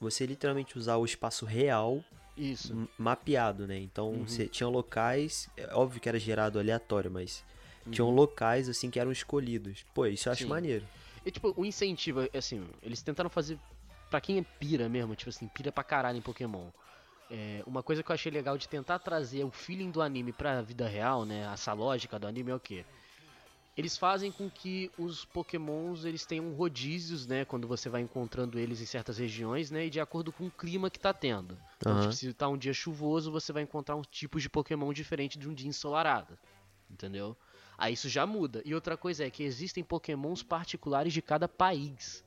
Você 0.01 0.25
literalmente 0.25 0.79
usar 0.79 0.97
o 0.97 1.05
espaço 1.05 1.45
real 1.45 2.03
Isso. 2.35 2.89
mapeado, 2.97 3.67
né? 3.67 3.79
Então 3.79 4.13
Uhum. 4.13 4.27
você 4.27 4.49
tinha 4.49 4.67
locais, 4.67 5.47
é 5.59 5.75
óbvio 5.75 6.01
que 6.01 6.09
era 6.09 6.19
gerado 6.19 6.59
aleatório, 6.59 7.11
mas 7.11 7.45
Uhum. 7.91 7.95
tinham 7.95 8.11
locais 8.11 8.69
assim 8.69 8.91
que 8.91 8.99
eram 8.99 9.13
escolhidos. 9.13 9.85
Pô, 9.95 10.07
isso 10.07 10.29
eu 10.29 10.33
acho 10.33 10.45
Sim. 10.45 10.49
maneiro. 10.49 10.87
E 11.25 11.31
tipo, 11.31 11.53
o 11.57 11.65
incentivo, 11.65 12.21
assim, 12.35 12.67
eles 12.83 13.03
tentaram 13.03 13.29
fazer. 13.29 13.59
Pra 14.09 14.21
quem 14.21 14.39
é 14.39 14.45
pira 14.59 14.89
mesmo, 14.89 15.15
tipo 15.15 15.31
assim, 15.31 15.47
pira 15.49 15.71
pra 15.71 15.85
caralho 15.85 16.19
em 16.19 16.23
Pokémon. 16.23 16.69
É, 17.31 17.63
uma 17.65 17.81
coisa 17.81 18.03
que 18.03 18.11
eu 18.11 18.15
achei 18.15 18.33
legal 18.33 18.59
de 18.59 18.69
tentar 18.69 18.99
trazer 18.99 19.45
o 19.45 19.51
feeling 19.53 19.91
do 19.91 20.03
anime 20.03 20.33
pra 20.33 20.63
vida 20.63 20.89
real, 20.89 21.25
né? 21.25 21.49
Essa 21.53 21.73
lógica 21.73 22.19
do 22.19 22.27
anime 22.27 22.51
é 22.51 22.55
o 22.55 22.59
quê? 22.59 22.85
Eles 23.77 23.97
fazem 23.97 24.33
com 24.33 24.51
que 24.51 24.91
os 24.99 25.25
pokémons 25.25 26.05
eles 26.05 26.27
tenham 26.27 26.53
rodízios, 26.53 27.27
né? 27.27 27.45
Quando 27.45 27.69
você 27.69 27.89
vai 27.89 28.01
encontrando 28.01 28.59
eles 28.59 28.81
em 28.81 28.85
certas 28.85 29.17
regiões, 29.17 29.71
né? 29.71 29.87
E 29.87 29.91
de 29.91 30.01
acordo 30.01 30.33
com 30.33 30.47
o 30.47 30.51
clima 30.51 30.91
que 30.91 30.99
tá 30.99 31.15
tendo. 31.15 31.57
Então, 31.77 32.01
tipo, 32.01 32.13
se 32.13 32.35
tá 32.35 32.49
um 32.49 32.59
dia 32.59 32.75
chuvoso, 32.75 33.31
você 33.31 33.53
vai 33.53 33.63
encontrar 33.63 33.95
um 33.95 34.03
tipo 34.03 34.41
de 34.41 34.51
pokémon 34.51 34.93
diferente 34.93 35.39
de 35.39 35.49
um 35.49 35.55
dia 35.55 35.69
ensolarado. 35.69 36.37
Entendeu? 36.91 37.37
Aí 37.81 37.95
isso 37.95 38.11
já 38.11 38.27
muda. 38.27 38.61
E 38.65 38.75
outra 38.75 38.95
coisa 38.95 39.25
é 39.25 39.31
que 39.31 39.43
existem 39.43 39.83
pokémons 39.83 40.43
particulares 40.43 41.15
de 41.15 41.23
cada 41.23 41.49
país. 41.49 42.23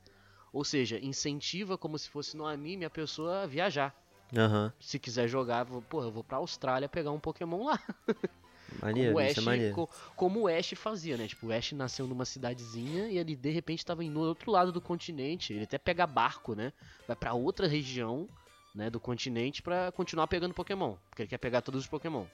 Ou 0.52 0.64
seja, 0.64 0.98
incentiva 0.98 1.78
como 1.78 1.96
se 1.96 2.08
fosse 2.10 2.36
no 2.36 2.44
anime 2.44 2.84
a 2.84 2.90
pessoa 2.90 3.42
a 3.42 3.46
viajar. 3.46 3.94
Aham. 4.36 4.72
Se 4.80 4.98
quiser 4.98 5.28
jogar, 5.28 5.64
pô, 5.64 6.02
eu 6.02 6.10
vou 6.10 6.24
pra 6.24 6.38
Austrália 6.38 6.88
pegar 6.88 7.12
um 7.12 7.20
Pokémon 7.20 7.66
lá. 7.66 7.80
Maneiro, 8.82 9.12
como, 9.12 9.18
o 9.18 9.20
isso 9.20 9.38
é 9.38 9.40
Ash, 9.40 9.44
maneiro. 9.46 9.74
co- 9.74 9.88
como 10.16 10.40
o 10.40 10.48
Ash 10.48 10.72
fazia, 10.74 11.16
né? 11.16 11.28
Tipo, 11.28 11.46
o 11.46 11.52
Ash 11.52 11.70
nasceu 11.72 12.06
numa 12.08 12.24
cidadezinha 12.24 13.08
e 13.08 13.18
ele 13.18 13.36
de 13.36 13.50
repente 13.50 13.86
tava 13.86 14.02
no 14.02 14.20
outro 14.20 14.50
lado 14.50 14.72
do 14.72 14.80
continente. 14.80 15.52
Ele 15.52 15.62
até 15.64 15.78
pega 15.78 16.04
barco, 16.06 16.54
né? 16.56 16.72
Vai 17.06 17.14
pra 17.14 17.32
outra 17.34 17.68
região, 17.68 18.28
né, 18.74 18.90
do 18.90 18.98
continente 18.98 19.62
pra 19.62 19.92
continuar 19.92 20.26
pegando 20.26 20.52
Pokémon, 20.54 20.96
porque 21.08 21.22
ele 21.22 21.28
quer 21.28 21.38
pegar 21.38 21.60
todos 21.62 21.82
os 21.82 21.86
Pokémon. 21.86 22.24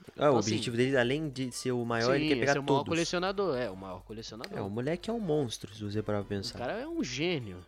Ah, 0.00 0.10
o 0.10 0.12
Então, 0.14 0.36
assim, 0.38 0.50
objetivo 0.50 0.76
dele, 0.76 0.96
além 0.96 1.28
de 1.28 1.50
ser 1.52 1.72
o 1.72 1.84
maior, 1.84 2.14
ele 2.14 2.24
Sim, 2.24 2.28
quer 2.28 2.34
esse 2.34 2.40
pegar 2.40 2.56
é 2.56 2.60
o 2.60 2.62
maior 2.62 2.84
colecionador, 2.84 3.56
é, 3.56 3.70
o 3.70 3.76
maior 3.76 4.02
colecionador. 4.02 4.58
É, 4.58 4.60
o 4.60 4.68
moleque 4.70 5.08
é 5.08 5.12
um 5.12 5.20
monstro, 5.20 5.72
se 5.74 5.82
você 5.82 6.02
parar 6.02 6.18
pra 6.18 6.26
O 6.26 6.28
pensar. 6.28 6.58
cara 6.58 6.72
é 6.74 6.86
um 6.86 7.02
gênio. 7.02 7.64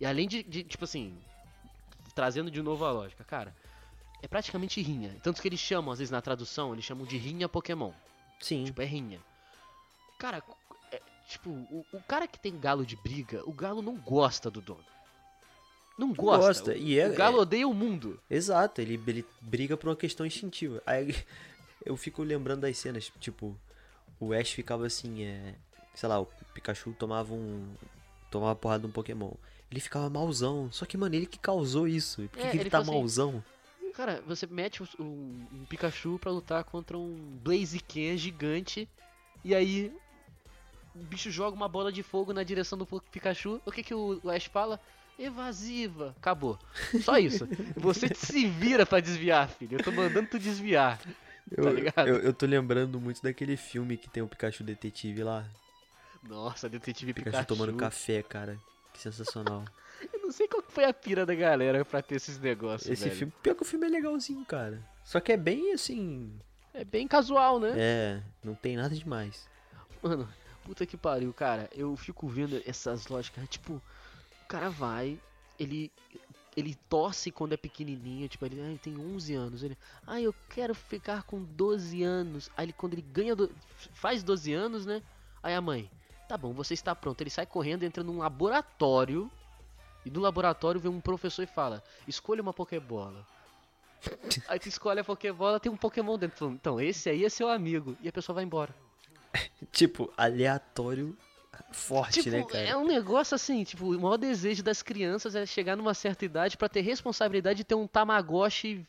E 0.00 0.06
além 0.06 0.26
de, 0.26 0.42
de, 0.42 0.64
tipo 0.64 0.84
assim, 0.84 1.14
trazendo 2.14 2.50
de 2.50 2.60
novo 2.62 2.84
a 2.84 2.90
lógica, 2.90 3.22
cara, 3.24 3.54
é 4.22 4.26
praticamente 4.26 4.80
rinha. 4.82 5.14
Tanto 5.22 5.40
que 5.40 5.48
eles 5.48 5.60
chamam, 5.60 5.92
às 5.92 5.98
vezes 5.98 6.10
na 6.10 6.20
tradução, 6.20 6.72
eles 6.72 6.84
chamam 6.84 7.04
de 7.06 7.16
rinha 7.16 7.48
Pokémon. 7.48 7.92
Sim. 8.40 8.64
Tipo, 8.64 8.82
é 8.82 8.84
rinha. 8.84 9.20
Cara, 10.18 10.42
é, 10.90 11.00
tipo, 11.28 11.50
o, 11.50 11.84
o 11.92 12.00
cara 12.02 12.26
que 12.26 12.38
tem 12.38 12.58
galo 12.58 12.84
de 12.84 12.96
briga, 12.96 13.42
o 13.46 13.52
galo 13.52 13.80
não 13.82 13.96
gosta 13.96 14.50
do 14.50 14.60
dono. 14.60 14.84
Não 15.98 16.12
gosta. 16.12 16.46
gosta, 16.46 16.70
O, 16.72 16.76
e 16.76 16.98
é- 16.98 17.08
o 17.08 17.14
galo 17.14 17.38
odeia 17.40 17.68
o 17.68 17.74
mundo. 17.74 18.18
Exato, 18.28 18.80
ele, 18.80 19.00
ele 19.06 19.24
briga 19.40 19.76
por 19.76 19.88
uma 19.88 19.96
questão 19.96 20.24
instintiva. 20.26 20.82
Aí 20.86 21.14
eu 21.84 21.96
fico 21.96 22.22
lembrando 22.22 22.60
das 22.60 22.78
cenas, 22.78 23.10
tipo, 23.20 23.56
o 24.20 24.32
Ash 24.32 24.50
ficava 24.50 24.86
assim, 24.86 25.24
é. 25.24 25.54
Sei 25.94 26.08
lá, 26.08 26.20
o 26.20 26.26
Pikachu 26.54 26.94
tomava 26.98 27.34
um. 27.34 27.74
Tomava 28.30 28.54
porrada 28.54 28.82
de 28.82 28.86
um 28.86 28.92
Pokémon. 28.92 29.32
Ele 29.70 29.80
ficava 29.80 30.08
mauzão. 30.08 30.70
Só 30.70 30.86
que, 30.86 30.96
mano, 30.96 31.14
ele 31.14 31.26
que 31.26 31.38
causou 31.38 31.86
isso. 31.88 32.22
Por 32.28 32.38
que, 32.38 32.46
É, 32.46 32.50
que 32.50 32.56
ele, 32.56 32.62
ele 32.64 32.70
tá 32.70 32.78
assim, 32.78 32.90
mauzão? 32.90 33.44
Cara, 33.94 34.22
você 34.26 34.46
mete 34.46 34.82
um, 34.82 34.86
um 35.52 35.64
Pikachu 35.68 36.18
pra 36.18 36.30
lutar 36.30 36.64
contra 36.64 36.96
um 36.96 37.38
Blaziken 37.42 38.16
gigante. 38.16 38.88
E 39.44 39.54
aí. 39.54 39.92
O 40.94 41.02
bicho 41.04 41.30
joga 41.30 41.56
uma 41.56 41.68
bola 41.68 41.90
de 41.90 42.02
fogo 42.02 42.32
na 42.32 42.42
direção 42.42 42.78
do 42.78 42.86
Pikachu. 42.86 43.60
O 43.64 43.72
que, 43.72 43.82
que 43.82 43.94
o 43.94 44.20
o 44.22 44.30
Ash 44.30 44.44
fala? 44.44 44.78
Evasiva. 45.18 46.14
Acabou. 46.18 46.58
Só 47.02 47.18
isso. 47.18 47.46
Você 47.76 48.14
se 48.14 48.46
vira 48.46 48.84
pra 48.86 49.00
desviar, 49.00 49.48
filho. 49.48 49.78
Eu 49.78 49.84
tô 49.84 49.92
mandando 49.92 50.28
tu 50.28 50.38
desviar. 50.38 51.00
Eu, 51.50 51.64
tá 51.64 51.70
ligado? 51.70 52.08
eu, 52.08 52.16
eu 52.20 52.32
tô 52.32 52.46
lembrando 52.46 53.00
muito 53.00 53.22
daquele 53.22 53.56
filme 53.56 53.96
que 53.96 54.08
tem 54.08 54.22
o 54.22 54.28
Pikachu 54.28 54.62
detetive 54.64 55.22
lá. 55.24 55.44
Nossa, 56.22 56.68
detetive 56.68 57.12
Pikachu, 57.12 57.38
Pikachu. 57.38 57.48
tomando 57.48 57.76
café, 57.76 58.22
cara. 58.22 58.58
Que 58.92 59.00
sensacional. 59.00 59.64
Eu 60.12 60.20
não 60.20 60.32
sei 60.32 60.46
qual 60.48 60.62
que 60.62 60.72
foi 60.72 60.84
a 60.84 60.92
pira 60.94 61.24
da 61.26 61.34
galera 61.34 61.84
pra 61.84 62.00
ter 62.02 62.16
esses 62.16 62.38
negócios, 62.38 62.90
Esse 62.90 63.04
velho. 63.04 63.16
filme, 63.16 63.32
pior 63.42 63.54
que 63.54 63.62
o 63.62 63.66
filme 63.66 63.86
é 63.86 63.90
legalzinho, 63.90 64.44
cara. 64.44 64.80
Só 65.04 65.20
que 65.20 65.32
é 65.32 65.36
bem 65.36 65.72
assim. 65.72 66.32
É 66.72 66.84
bem 66.84 67.06
casual, 67.06 67.58
né? 67.60 67.72
É, 67.76 68.22
não 68.42 68.54
tem 68.54 68.76
nada 68.76 68.94
demais. 68.94 69.46
Mano, 70.02 70.28
puta 70.64 70.86
que 70.86 70.96
pariu, 70.96 71.32
cara. 71.32 71.68
Eu 71.72 71.96
fico 71.96 72.26
vendo 72.28 72.62
essas 72.66 73.06
lógicas. 73.08 73.46
Tipo, 73.48 73.74
o 73.74 74.48
cara 74.48 74.70
vai, 74.70 75.18
ele 75.58 75.92
ele 76.56 76.74
torce 76.88 77.30
quando 77.30 77.54
é 77.54 77.56
pequenininho, 77.56 78.28
tipo, 78.28 78.44
ele, 78.44 78.60
ah, 78.60 78.68
ele 78.68 78.78
tem 78.78 78.98
11 78.98 79.34
anos. 79.34 79.62
Ele, 79.62 79.76
ah, 80.06 80.20
eu 80.20 80.34
quero 80.50 80.74
ficar 80.74 81.22
com 81.22 81.42
12 81.42 82.02
anos. 82.02 82.50
Aí 82.56 82.66
ele, 82.66 82.72
quando 82.72 82.92
ele 82.92 83.02
ganha, 83.02 83.34
do, 83.34 83.50
faz 83.94 84.22
12 84.22 84.52
anos, 84.52 84.84
né? 84.84 85.02
Aí 85.42 85.54
a 85.54 85.60
mãe, 85.60 85.90
tá 86.28 86.36
bom, 86.36 86.52
você 86.52 86.74
está 86.74 86.94
pronto. 86.94 87.20
Ele 87.20 87.30
sai 87.30 87.46
correndo, 87.46 87.84
entra 87.84 88.04
num 88.04 88.18
laboratório. 88.18 89.30
E 90.04 90.10
no 90.10 90.20
laboratório 90.20 90.80
vem 90.80 90.90
um 90.90 91.00
professor 91.00 91.42
e 91.42 91.46
fala: 91.46 91.82
escolha 92.06 92.42
uma 92.42 92.52
Pokébola. 92.52 93.26
Aí 94.48 94.58
tu 94.58 94.68
escolhe 94.68 95.00
a 95.00 95.04
Pokébola, 95.04 95.60
tem 95.60 95.70
um 95.70 95.76
Pokémon 95.76 96.18
dentro. 96.18 96.50
Então, 96.50 96.80
esse 96.80 97.08
aí 97.08 97.24
é 97.24 97.28
seu 97.28 97.48
amigo. 97.48 97.96
E 98.02 98.08
a 98.08 98.12
pessoa 98.12 98.34
vai 98.34 98.44
embora. 98.44 98.74
Tipo, 99.70 100.12
aleatório 100.16 101.16
forte, 101.72 102.22
Tipo, 102.22 102.36
né, 102.36 102.44
cara? 102.44 102.64
é 102.64 102.76
um 102.76 102.86
negócio 102.86 103.34
assim, 103.34 103.64
tipo, 103.64 103.86
o 103.94 104.00
maior 104.00 104.16
desejo 104.16 104.62
das 104.62 104.82
crianças 104.82 105.34
é 105.34 105.44
chegar 105.46 105.76
numa 105.76 105.94
certa 105.94 106.24
idade 106.24 106.56
pra 106.56 106.68
ter 106.68 106.80
responsabilidade 106.80 107.58
de 107.58 107.64
ter 107.64 107.74
um 107.74 107.86
Tamagotchi 107.86 108.86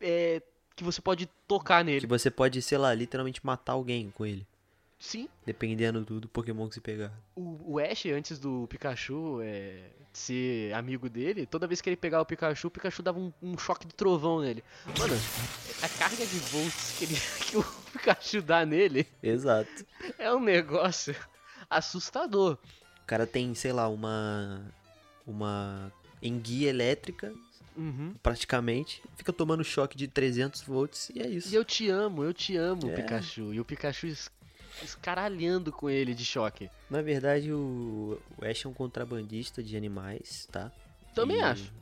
é, 0.00 0.40
que 0.76 0.84
você 0.84 1.00
pode 1.00 1.26
tocar 1.48 1.84
nele. 1.84 2.00
Que 2.00 2.06
você 2.06 2.30
pode, 2.30 2.60
sei 2.62 2.78
lá, 2.78 2.92
literalmente 2.94 3.44
matar 3.44 3.72
alguém 3.72 4.10
com 4.14 4.24
ele. 4.26 4.46
Sim, 4.98 5.28
Dependendo 5.44 6.02
do, 6.02 6.20
do 6.20 6.28
Pokémon 6.28 6.66
que 6.68 6.74
você 6.76 6.80
pegar. 6.80 7.12
o, 7.36 7.74
o 7.74 7.78
Ash, 7.78 8.06
antes 8.06 8.38
do 8.38 8.66
Pikachu 8.70 9.40
é, 9.42 9.90
ser 10.14 10.72
amigo 10.72 11.10
dele, 11.10 11.44
toda 11.44 11.66
vez 11.66 11.82
que 11.82 11.90
ele 11.90 11.96
pegava 11.96 12.22
o 12.22 12.26
Pikachu, 12.26 12.68
o 12.68 12.70
Pikachu 12.70 13.02
dava 13.02 13.18
um, 13.18 13.30
um 13.42 13.58
choque 13.58 13.86
de 13.86 13.92
trovão 13.94 14.40
nele. 14.40 14.64
Mano, 14.98 15.14
a 15.82 15.88
carga 15.90 16.24
de 16.24 16.38
volts 16.38 16.94
que, 16.96 17.04
ele- 17.04 17.16
que 17.44 17.56
o 17.58 17.62
Pikachu 17.92 18.40
dá 18.40 18.64
nele 18.64 19.06
Exato. 19.22 19.84
é 20.18 20.32
um 20.32 20.40
negócio 20.40 21.14
assustador. 21.76 22.58
O 23.02 23.06
cara 23.06 23.26
tem, 23.26 23.54
sei 23.54 23.72
lá, 23.72 23.88
uma. 23.88 24.64
Uma 25.26 25.90
enguia 26.22 26.68
elétrica, 26.70 27.32
Uhum. 27.76 28.14
praticamente. 28.22 29.02
Fica 29.16 29.32
tomando 29.32 29.64
choque 29.64 29.96
de 29.96 30.06
300 30.06 30.62
volts 30.62 31.10
e 31.14 31.20
é 31.20 31.26
isso. 31.28 31.48
E 31.50 31.54
eu 31.54 31.64
te 31.64 31.88
amo, 31.88 32.22
eu 32.24 32.32
te 32.34 32.56
amo, 32.56 32.90
É. 32.90 32.94
Pikachu. 32.96 33.52
E 33.54 33.60
o 33.60 33.64
Pikachu 33.64 34.06
es- 34.06 34.30
escaralhando 34.82 35.72
com 35.72 35.88
ele 35.88 36.14
de 36.14 36.24
choque. 36.24 36.70
Na 36.90 37.00
verdade, 37.02 37.52
o, 37.52 38.20
o 38.38 38.44
Ash 38.44 38.64
é 38.64 38.68
um 38.68 38.72
contrabandista 38.74 39.62
de 39.62 39.76
animais, 39.76 40.46
tá? 40.52 40.70
Também 41.14 41.38
E- 41.38 41.42
acho. 41.42 41.72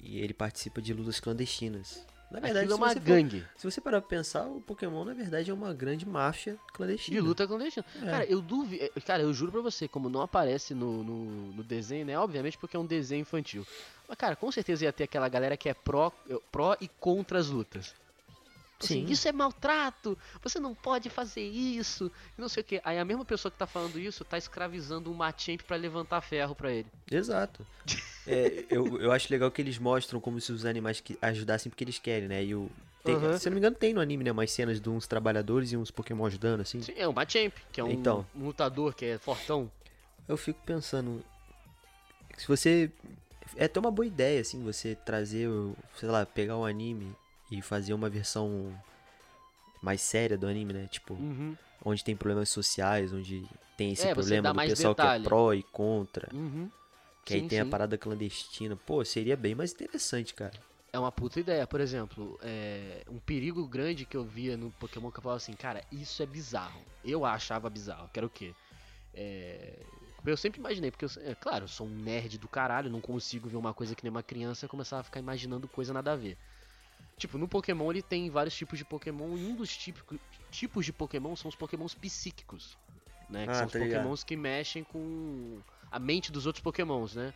E 0.00 0.18
ele 0.18 0.34
participa 0.34 0.82
de 0.82 0.92
lutas 0.92 1.20
clandestinas. 1.20 2.04
Na 2.32 2.40
verdade, 2.40 2.64
Aquilo 2.66 2.72
é 2.72 2.76
se, 2.76 2.82
uma 2.82 2.88
você 2.88 2.94
for- 3.00 3.06
gangue 3.06 3.44
se 3.56 3.70
você 3.70 3.80
parar 3.80 4.00
pra 4.00 4.08
pensar, 4.08 4.44
o 4.46 4.60
Pokémon, 4.60 5.04
na 5.04 5.12
verdade, 5.12 5.50
é 5.50 5.54
uma 5.54 5.72
grande 5.74 6.06
máfia 6.06 6.56
clandestina. 6.72 7.14
de 7.14 7.20
luta 7.20 7.46
clandestina. 7.46 7.84
É. 8.02 8.06
Cara, 8.10 8.24
eu 8.24 8.40
duvido. 8.40 8.88
Cara, 9.06 9.22
eu 9.22 9.32
juro 9.34 9.52
pra 9.52 9.60
você, 9.60 9.86
como 9.86 10.08
não 10.08 10.22
aparece 10.22 10.72
no, 10.74 11.04
no, 11.04 11.24
no 11.52 11.62
desenho, 11.62 12.06
né? 12.06 12.18
Obviamente 12.18 12.56
porque 12.56 12.76
é 12.76 12.80
um 12.80 12.86
desenho 12.86 13.20
infantil. 13.20 13.66
Mas, 14.08 14.16
cara, 14.16 14.34
com 14.34 14.50
certeza 14.50 14.84
ia 14.84 14.92
ter 14.92 15.04
aquela 15.04 15.28
galera 15.28 15.56
que 15.56 15.68
é 15.68 15.74
pró, 15.74 16.10
pró 16.50 16.76
e 16.80 16.88
contra 16.88 17.38
as 17.38 17.48
lutas. 17.48 17.94
Assim, 18.82 19.06
Sim. 19.06 19.12
isso 19.12 19.28
é 19.28 19.32
maltrato, 19.32 20.18
você 20.42 20.58
não 20.58 20.74
pode 20.74 21.08
fazer 21.08 21.42
isso, 21.42 22.10
não 22.36 22.48
sei 22.48 22.62
o 22.62 22.64
que. 22.64 22.80
Aí 22.84 22.98
a 22.98 23.04
mesma 23.04 23.24
pessoa 23.24 23.50
que 23.52 23.58
tá 23.58 23.66
falando 23.66 23.98
isso 23.98 24.24
tá 24.24 24.36
escravizando 24.36 25.10
um 25.10 25.14
Machamp 25.14 25.60
pra 25.62 25.76
levantar 25.76 26.20
ferro 26.20 26.54
pra 26.54 26.72
ele. 26.72 26.86
Exato. 27.10 27.64
É, 28.24 28.64
eu, 28.70 29.00
eu 29.00 29.10
acho 29.10 29.26
legal 29.32 29.50
que 29.50 29.60
eles 29.60 29.78
mostram 29.78 30.20
como 30.20 30.40
se 30.40 30.52
os 30.52 30.64
animais 30.64 31.00
que 31.00 31.18
ajudassem 31.20 31.68
porque 31.68 31.82
eles 31.82 31.98
querem, 31.98 32.28
né? 32.28 32.44
E 32.44 32.54
o. 32.54 32.70
Tem, 33.02 33.16
Aham. 33.16 33.36
Se 33.36 33.48
eu 33.48 33.50
não 33.50 33.54
me 33.54 33.58
engano, 33.58 33.74
tem 33.74 33.92
no 33.92 34.00
anime, 34.00 34.22
né? 34.22 34.30
Umas 34.30 34.52
cenas 34.52 34.80
de 34.80 34.88
uns 34.88 35.08
trabalhadores 35.08 35.72
e 35.72 35.76
uns 35.76 35.90
Pokémon 35.90 36.24
ajudando, 36.26 36.60
assim. 36.60 36.80
Sim, 36.80 36.92
é 36.96 37.08
um 37.08 37.12
Machamp, 37.12 37.52
que 37.72 37.80
é 37.80 37.84
um, 37.84 37.90
Então. 37.90 38.24
um 38.36 38.44
lutador 38.44 38.94
que 38.94 39.04
é 39.06 39.18
fortão. 39.18 39.68
Eu 40.28 40.36
fico 40.36 40.60
pensando. 40.64 41.20
Se 42.38 42.46
você. 42.46 42.92
É 43.56 43.64
até 43.64 43.80
uma 43.80 43.90
boa 43.90 44.06
ideia, 44.06 44.40
assim, 44.40 44.62
você 44.62 44.94
trazer, 44.94 45.48
o- 45.48 45.76
sei 45.98 46.08
lá, 46.08 46.24
pegar 46.24 46.56
um 46.56 46.64
anime 46.64 47.12
e 47.52 47.60
fazer 47.60 47.92
uma 47.92 48.08
versão 48.08 48.72
mais 49.82 50.00
séria 50.00 50.38
do 50.38 50.46
anime, 50.46 50.72
né? 50.72 50.88
Tipo, 50.90 51.14
Uhum. 51.14 51.54
onde 51.84 52.02
tem 52.02 52.16
problemas 52.16 52.48
sociais, 52.48 53.12
onde 53.12 53.44
tem 53.76 53.92
esse 53.92 54.06
É, 54.08 54.14
problema 54.14 54.52
do 54.54 54.58
pessoal 54.60 54.94
que 54.94 55.02
detalhe. 55.02 55.24
é 55.24 55.28
pró 55.28 55.52
e 55.52 55.62
contra. 55.62 56.28
Uhum. 56.34 56.70
Que 57.24 57.34
aí 57.34 57.40
Sim, 57.42 57.48
tem 57.48 57.60
a 57.60 57.64
sim. 57.64 57.70
parada 57.70 57.98
clandestina. 57.98 58.74
Pô, 58.74 59.04
seria 59.04 59.36
bem 59.36 59.54
mais 59.54 59.72
interessante, 59.72 60.32
cara. 60.34 60.54
É 60.92 60.98
uma 60.98 61.12
puta 61.12 61.38
ideia. 61.40 61.66
Por 61.66 61.80
exemplo, 61.80 62.38
é, 62.42 63.02
um 63.08 63.18
perigo 63.18 63.66
grande 63.66 64.04
que 64.06 64.16
eu 64.16 64.24
via 64.24 64.56
no 64.56 64.70
Pokémon 64.72 65.10
que 65.10 65.18
eu 65.18 65.22
falava 65.22 65.36
assim, 65.36 65.52
cara, 65.54 65.82
isso 65.92 66.22
é 66.22 66.26
bizarro. 66.26 66.80
Eu 67.04 67.24
achava 67.24 67.68
bizarro. 67.70 68.08
Que 68.12 68.18
era 68.18 68.26
o 68.26 68.30
quê? 68.30 68.54
É, 69.14 69.78
Eu 70.24 70.36
sempre 70.36 70.60
imaginei, 70.60 70.90
porque, 70.90 71.04
eu, 71.04 71.10
é 71.24 71.34
claro, 71.34 71.64
eu 71.64 71.68
sou 71.68 71.86
um 71.86 71.90
nerd 71.90 72.38
do 72.38 72.46
caralho, 72.48 72.88
não 72.90 73.00
consigo 73.00 73.48
ver 73.48 73.56
uma 73.56 73.74
coisa 73.74 73.94
que 73.94 74.04
nem 74.04 74.10
uma 74.10 74.22
criança 74.22 74.66
e 74.66 74.68
começar 74.68 75.00
a 75.00 75.02
ficar 75.02 75.18
imaginando 75.20 75.66
coisa 75.66 75.92
nada 75.92 76.12
a 76.12 76.16
ver. 76.16 76.36
Tipo, 77.16 77.38
no 77.38 77.46
Pokémon 77.46 77.90
ele 77.90 78.02
tem 78.02 78.28
vários 78.30 78.54
tipos 78.54 78.78
de 78.78 78.84
Pokémon 78.84 79.36
e 79.36 79.44
um 79.46 79.54
dos 79.54 79.76
típico- 79.76 80.18
tipos 80.50 80.84
de 80.84 80.92
Pokémon 80.92 81.36
são 81.36 81.48
os 81.48 81.54
Pokémons 81.56 81.94
psíquicos. 81.94 82.76
Né? 83.30 83.44
Que 83.46 83.52
Ah, 83.52 83.54
são 83.54 83.66
os 83.66 83.72
tá 83.72 83.78
ligado. 83.78 83.98
Pokémons 83.98 84.24
que 84.24 84.36
mexem 84.36 84.84
com 84.84 85.58
a 85.90 85.98
mente 85.98 86.32
dos 86.32 86.46
outros 86.46 86.62
Pokémons, 86.62 87.14
né? 87.14 87.32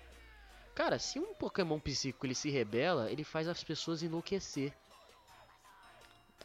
Cara, 0.74 0.98
se 0.98 1.18
um 1.18 1.32
Pokémon 1.34 1.78
psíquico 1.80 2.26
ele 2.26 2.34
se 2.34 2.50
rebela, 2.50 3.10
ele 3.10 3.24
faz 3.24 3.48
as 3.48 3.62
pessoas 3.64 4.02
enlouquecer. 4.02 4.72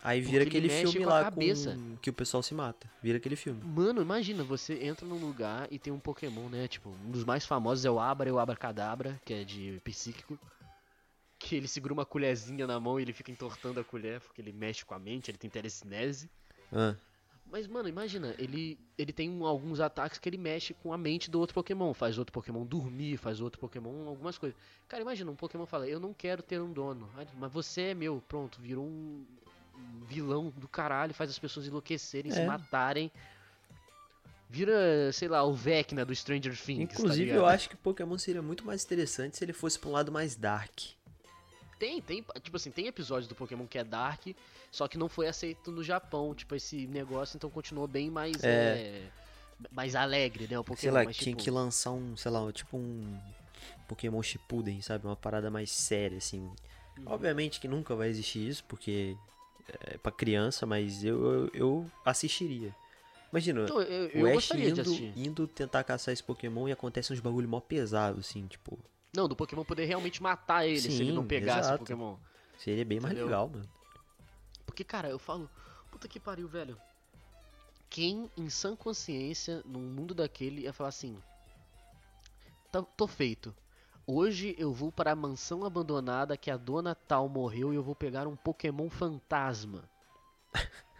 Aí 0.03 0.19
vira 0.19 0.43
aquele 0.45 0.67
filme 0.69 0.99
com 1.03 1.09
lá 1.09 1.23
cabeça. 1.25 1.73
com 1.75 1.95
que 1.97 2.09
o 2.09 2.13
pessoal 2.13 2.41
se 2.41 2.53
mata. 2.55 2.89
Vira 3.03 3.17
aquele 3.17 3.35
filme. 3.35 3.61
Mano, 3.63 4.01
imagina, 4.01 4.43
você 4.43 4.83
entra 4.83 5.05
num 5.05 5.17
lugar 5.19 5.67
e 5.69 5.77
tem 5.77 5.93
um 5.93 5.99
Pokémon, 5.99 6.49
né? 6.49 6.67
Tipo, 6.67 6.89
um 6.89 7.11
dos 7.11 7.23
mais 7.23 7.45
famosos 7.45 7.85
é 7.85 7.91
o 7.91 7.99
Abra 7.99 8.27
e 8.29 8.31
o 8.31 8.39
Abracadabra, 8.39 9.19
que 9.23 9.33
é 9.33 9.43
de 9.43 9.79
psíquico. 9.83 10.39
Que 11.51 11.57
ele 11.57 11.67
segura 11.67 11.91
uma 11.93 12.05
colherzinha 12.05 12.65
na 12.65 12.79
mão 12.79 12.97
e 12.97 13.03
ele 13.03 13.11
fica 13.11 13.29
entortando 13.29 13.77
a 13.77 13.83
colher, 13.83 14.21
porque 14.21 14.39
ele 14.41 14.53
mexe 14.53 14.85
com 14.85 14.93
a 14.93 14.99
mente, 14.99 15.29
ele 15.29 15.37
tem 15.37 15.49
telecinese. 15.49 16.29
Ah, 16.71 16.95
Mas, 17.51 17.67
mano, 17.67 17.89
imagina, 17.89 18.33
ele, 18.37 18.79
ele 18.97 19.11
tem 19.11 19.29
um- 19.29 19.45
alguns 19.45 19.81
ataques 19.81 20.17
que 20.17 20.29
ele 20.29 20.37
mexe 20.37 20.73
com 20.73 20.93
a 20.93 20.97
mente 20.97 21.29
do 21.29 21.37
outro 21.41 21.53
Pokémon. 21.53 21.93
Faz 21.93 22.17
outro 22.17 22.31
Pokémon 22.31 22.63
dormir, 22.65 23.17
faz 23.17 23.41
outro 23.41 23.59
Pokémon 23.59 24.07
algumas 24.07 24.37
coisas. 24.37 24.57
Cara, 24.87 25.01
imagina, 25.03 25.29
um 25.29 25.35
Pokémon 25.35 25.65
fala, 25.65 25.85
eu 25.89 25.99
não 25.99 26.13
quero 26.13 26.41
ter 26.41 26.61
um 26.61 26.71
dono. 26.71 27.09
Ah, 27.17 27.25
Mas 27.37 27.51
você 27.51 27.81
é 27.81 27.93
meu, 27.93 28.23
pronto, 28.29 28.61
virou 28.61 28.85
um 28.85 29.25
vilão 30.05 30.53
do 30.55 30.69
caralho, 30.69 31.13
faz 31.13 31.29
as 31.29 31.37
pessoas 31.37 31.67
enlouquecerem, 31.67 32.31
se 32.31 32.39
É. 32.39 32.45
matarem. 32.45 33.11
Vira, 34.49 35.11
sei 35.11 35.27
lá, 35.27 35.43
o 35.43 35.53
Vecna 35.53 36.05
do 36.05 36.15
Stranger 36.15 36.57
Things. 36.57 36.87
tá 36.87 36.93
Inclusive, 37.01 37.29
eu 37.29 37.35
ligado? 37.41 37.53
acho 37.53 37.69
que 37.69 37.75
Pokémon 37.75 38.17
seria 38.17 38.41
muito 38.41 38.63
mais 38.65 38.85
interessante 38.85 39.35
se 39.35 39.43
ele 39.43 39.51
fosse 39.51 39.77
pra 39.77 39.89
um 39.89 39.91
lado 39.91 40.09
mais 40.13 40.37
dark. 40.37 40.79
Tem, 41.81 41.99
tem, 41.99 42.23
tipo 42.43 42.57
assim, 42.57 42.69
tem 42.69 42.85
episódios 42.85 43.27
do 43.27 43.33
Pokémon 43.33 43.65
que 43.65 43.79
é 43.79 43.83
Dark, 43.83 44.27
só 44.71 44.87
que 44.87 44.99
não 44.99 45.09
foi 45.09 45.27
aceito 45.27 45.71
no 45.71 45.83
Japão, 45.83 46.35
tipo, 46.35 46.53
esse 46.53 46.85
negócio, 46.85 47.35
então 47.37 47.49
continuou 47.49 47.87
bem 47.87 48.07
mais, 48.07 48.43
É. 48.43 48.47
é, 48.47 49.03
mais 49.71 49.95
alegre, 49.95 50.47
né, 50.47 50.59
o 50.59 50.63
Pokémon. 50.63 50.79
sei 50.79 50.91
lá, 50.91 51.03
mas, 51.03 51.17
tinha 51.17 51.33
tipo, 51.33 51.43
que 51.43 51.49
lançar 51.49 51.89
um, 51.89 52.15
sei 52.15 52.29
lá, 52.29 52.51
tipo 52.51 52.77
um 52.77 53.19
Pokémon 53.87 54.21
Shippuden, 54.21 54.79
sabe? 54.83 55.07
Uma 55.07 55.15
parada 55.15 55.49
mais 55.49 55.71
séria, 55.71 56.19
assim. 56.19 56.41
Uhum. 56.99 57.03
Obviamente 57.07 57.59
que 57.59 57.67
nunca 57.67 57.95
vai 57.95 58.09
existir 58.09 58.47
isso, 58.47 58.63
porque 58.65 59.17
é 59.89 59.97
pra 59.97 60.11
criança, 60.11 60.67
mas 60.67 61.03
eu, 61.03 61.19
eu, 61.25 61.51
eu 61.51 61.91
assistiria. 62.05 62.75
Imagina, 63.31 63.63
Então, 63.63 63.81
eu, 63.81 64.21
o 64.21 64.27
eu 64.27 64.27
Ash 64.27 64.33
gostaria 64.33 64.71
de 64.71 64.81
indo, 64.81 65.19
indo 65.19 65.47
tentar 65.47 65.83
caçar 65.83 66.13
esse 66.13 66.21
Pokémon 66.21 66.67
e 66.67 66.71
acontece 66.71 67.11
uns 67.11 67.19
bagulho 67.19 67.49
mó 67.49 67.59
pesado, 67.59 68.19
assim, 68.19 68.45
tipo... 68.45 68.77
Não, 69.13 69.27
do 69.27 69.35
Pokémon 69.35 69.65
poder 69.65 69.85
realmente 69.85 70.23
matar 70.23 70.65
ele 70.65 70.79
se 70.79 71.01
ele 71.01 71.11
não 71.11 71.23
Sim, 71.23 71.27
pegasse 71.27 71.59
o 71.59 71.61
exato. 71.63 71.79
Pokémon. 71.79 72.15
Seria 72.57 72.85
bem 72.85 72.99
mais 72.99 73.13
Entendeu? 73.13 73.25
legal, 73.27 73.49
mano. 73.49 73.69
Porque, 74.65 74.83
cara, 74.83 75.09
eu 75.09 75.19
falo, 75.19 75.49
puta 75.91 76.07
que 76.07 76.19
pariu, 76.19 76.47
velho. 76.47 76.77
Quem, 77.89 78.31
em 78.37 78.49
sã 78.49 78.73
consciência, 78.75 79.61
num 79.65 79.81
mundo 79.81 80.13
daquele, 80.13 80.61
ia 80.61 80.71
falar 80.71 80.89
assim: 80.89 81.17
"Tá- 82.71 82.81
tô 82.95 83.05
feito. 83.05 83.53
Hoje 84.07 84.55
eu 84.57 84.71
vou 84.73 84.91
para 84.91 85.11
a 85.11 85.15
mansão 85.15 85.65
abandonada 85.65 86.37
que 86.37 86.49
a 86.49 86.57
dona 86.57 86.95
tal 86.95 87.27
morreu 87.27 87.73
e 87.73 87.75
eu 87.75 87.83
vou 87.83 87.95
pegar 87.95 88.27
um 88.27 88.35
Pokémon 88.35 88.89
fantasma. 88.89 89.89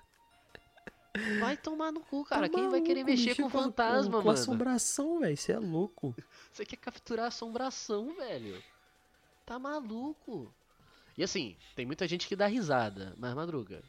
Vai 1.39 1.57
tomar 1.57 1.91
no 1.91 1.99
cu, 2.01 2.23
cara. 2.23 2.47
Tá 2.49 2.57
Quem 2.57 2.69
vai 2.69 2.81
querer 2.81 3.03
maluco, 3.03 3.21
mexer 3.21 3.35
com 3.35 3.49
fantasma, 3.49 4.11
com 4.19 4.27
mano? 4.27 4.31
assombração, 4.31 5.19
velho, 5.19 5.35
você 5.37 5.51
é 5.51 5.59
louco. 5.59 6.15
Você 6.53 6.65
quer 6.65 6.77
capturar 6.77 7.27
assombração, 7.27 8.15
velho. 8.15 8.63
Tá 9.45 9.59
maluco. 9.59 10.53
E 11.17 11.23
assim, 11.23 11.55
tem 11.75 11.85
muita 11.85 12.07
gente 12.07 12.27
que 12.27 12.35
dá 12.35 12.47
risada, 12.47 13.13
mas 13.17 13.33
madruga. 13.33 13.83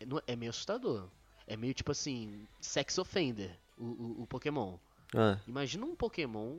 É, 0.00 0.32
é 0.32 0.36
meio 0.36 0.50
assustador. 0.50 1.08
É 1.46 1.56
meio 1.56 1.74
tipo 1.74 1.92
assim, 1.92 2.46
sex 2.60 2.96
offender, 2.96 3.54
o, 3.78 3.84
o, 3.84 4.22
o 4.22 4.26
Pokémon. 4.26 4.78
Ah, 5.14 5.38
Imagina 5.46 5.84
um 5.84 5.94
Pokémon 5.94 6.58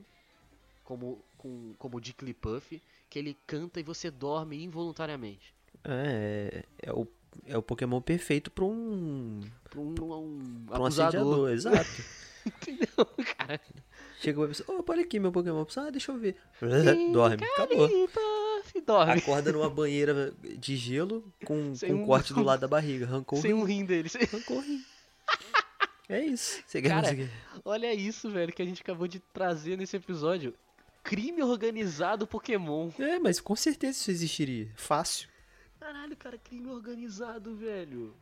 como, 0.84 1.20
com, 1.38 1.74
como 1.80 1.98
o 1.98 2.04
Jigglypuff, 2.04 2.80
que 3.10 3.18
ele 3.18 3.36
canta 3.48 3.80
e 3.80 3.84
você 3.84 4.12
dorme 4.12 4.64
involuntariamente. 4.64 5.54
é, 5.84 6.64
é 6.84 6.94
o, 6.94 7.08
é 7.46 7.58
o 7.58 7.62
Pokémon 7.62 8.02
perfeito 8.02 8.50
pra 8.52 8.66
um, 8.66 9.42
Pra 9.70 9.80
um, 9.80 9.90
um 9.90 10.66
pra 10.68 10.80
um 10.80 10.86
assediador, 10.86 11.50
exato. 11.52 11.86
Entendeu, 12.46 13.06
cara? 13.38 13.60
Chega 14.22 14.40
uma 14.40 14.48
pessoa, 14.48 14.80
opa, 14.80 14.94
olha 14.94 15.02
aqui 15.04 15.20
meu 15.20 15.32
Pokémon. 15.32 15.66
Ah, 15.78 15.90
deixa 15.90 16.12
eu 16.12 16.18
ver. 16.18 16.36
Dorme, 17.12 17.44
acabou. 17.44 17.88
Jigglypuff, 17.88 18.82
dorme. 18.86 19.14
Acorda 19.14 19.52
numa 19.52 19.70
banheira 19.70 20.32
de 20.58 20.76
gelo 20.76 21.24
com, 21.44 21.74
com 21.80 21.94
um- 21.94 22.06
corte 22.06 22.34
do 22.34 22.44
lado 22.44 22.60
da 22.62 22.68
barriga. 22.68 23.06
Arrancou 23.06 23.40
o 23.40 23.42
Sem 23.42 23.52
rim. 23.54 23.60
um 23.60 23.64
rim 23.64 23.86
dele. 23.86 24.10
sem- 24.10 24.22
Arrancou 24.24 24.58
o 24.58 24.62
rim. 24.62 24.84
É 26.08 26.24
isso. 26.24 26.62
Você 26.68 26.82
Cara. 26.84 27.18
Olha 27.64 27.92
isso, 27.94 28.30
velho, 28.30 28.54
que 28.54 28.62
a 28.62 28.66
gente 28.66 28.82
acabou 28.84 29.08
de 29.08 29.20
trazer 29.20 29.76
nesse 29.76 29.98
episódio. 29.98 30.54
Crime 31.04 31.42
organizado 31.42 32.28
Pokémon. 32.28 32.92
É, 33.00 33.18
mas 33.18 33.40
com 33.40 33.56
certeza 33.56 33.98
isso 33.98 34.12
existiria. 34.12 34.70
Fácil. 34.76 35.28
Caralho, 35.86 36.18
cara, 36.18 36.36
crime 36.36 36.68
organizado, 36.72 37.56
velho. 37.56 38.16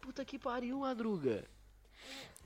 Puta 0.00 0.24
que 0.24 0.36
pariu, 0.36 0.80
madruga. 0.80 1.44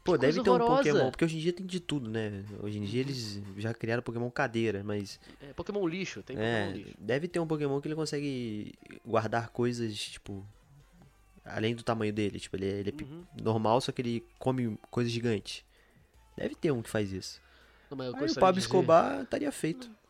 Pô, 0.05 0.19
deve 0.19 0.43
ter 0.43 0.51
um 0.51 0.55
horrorosa. 0.55 0.77
Pokémon, 0.91 1.11
porque 1.11 1.25
hoje 1.25 1.39
em 1.39 1.41
dia 1.41 1.53
tem 1.55 1.65
de 1.65 1.81
tudo, 1.81 2.11
né? 2.11 2.45
Hoje 2.63 2.79
em 2.79 2.85
dia 2.85 3.01
eles 3.01 3.41
já 3.57 3.73
criaram 3.73 4.03
Pokémon 4.03 4.31
cadeira, 4.31 4.85
mas 4.85 5.19
É, 5.41 5.55
Pokémon 5.55 5.87
lixo, 5.89 6.23
tem 6.23 6.37
Pokémon 6.37 6.47
é, 6.55 6.71
lixo. 6.73 6.95
deve 6.99 7.29
ter 7.29 7.41
um 7.41 7.47
Pokémon 7.47 7.81
que 7.81 7.89
ele 7.89 7.95
consegue 7.95 8.75
guardar 9.07 9.49
coisas, 9.49 9.97
tipo, 9.97 10.45
Além 11.45 11.75
do 11.75 11.83
tamanho 11.83 12.13
dele, 12.13 12.39
tipo, 12.39 12.55
ele, 12.55 12.67
é- 12.67 12.79
ele 12.81 12.91
é 12.97 13.03
Uhum. 13.03 13.25
normal, 13.43 13.81
só 13.81 13.91
que 13.91 14.01
ele 14.01 14.25
come 14.39 14.79
coisas 14.93 15.11
gigantes. 15.13 15.65
Deve 16.37 16.55
ter 16.55 16.71
um 16.71 16.81
que 16.83 16.89
faz 16.91 17.11
isso. 17.11 17.41
Não, 17.91 18.01
Aí 18.01 18.11
o 18.11 18.13
Pablo 18.35 18.53
dizer- 18.53 18.59
Escobar 18.61 19.23
estaria 19.23 19.51
feito. 19.51 19.81
Estaria 19.91 20.02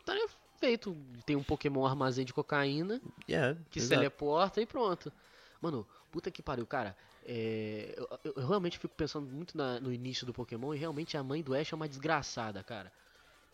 feito. 0.62 0.96
Tem 1.26 1.34
um 1.34 1.42
Pokémon 1.42 1.84
armazém 1.84 2.24
de 2.24 2.32
cocaína 2.32 3.00
É, 3.28 3.56
que 3.68 3.80
se 3.80 3.88
teleporta 3.88 4.60
e 4.60 4.66
pronto. 4.66 5.12
Mano, 5.60 5.84
puta 6.12 6.30
que 6.30 6.40
pariu, 6.42 6.64
cara. 6.66 6.96
é, 7.24 7.94
eu, 7.96 8.08
eu- 8.24 8.32
eu 8.36 8.46
realmente 8.48 8.78
fico 8.78 8.94
pensando 8.96 9.26
muito 9.28 9.56
na- 9.56 9.78
no 9.80 9.92
início 9.92 10.26
do 10.26 10.32
Pokémon 10.32 10.74
e 10.74 10.78
realmente 10.78 11.16
a 11.16 11.22
mãe 11.22 11.40
do 11.42 11.54
Ash 11.54 11.72
é 11.72 11.76
uma 11.76 11.88
desgraçada, 11.88 12.62
cara. 12.64 12.92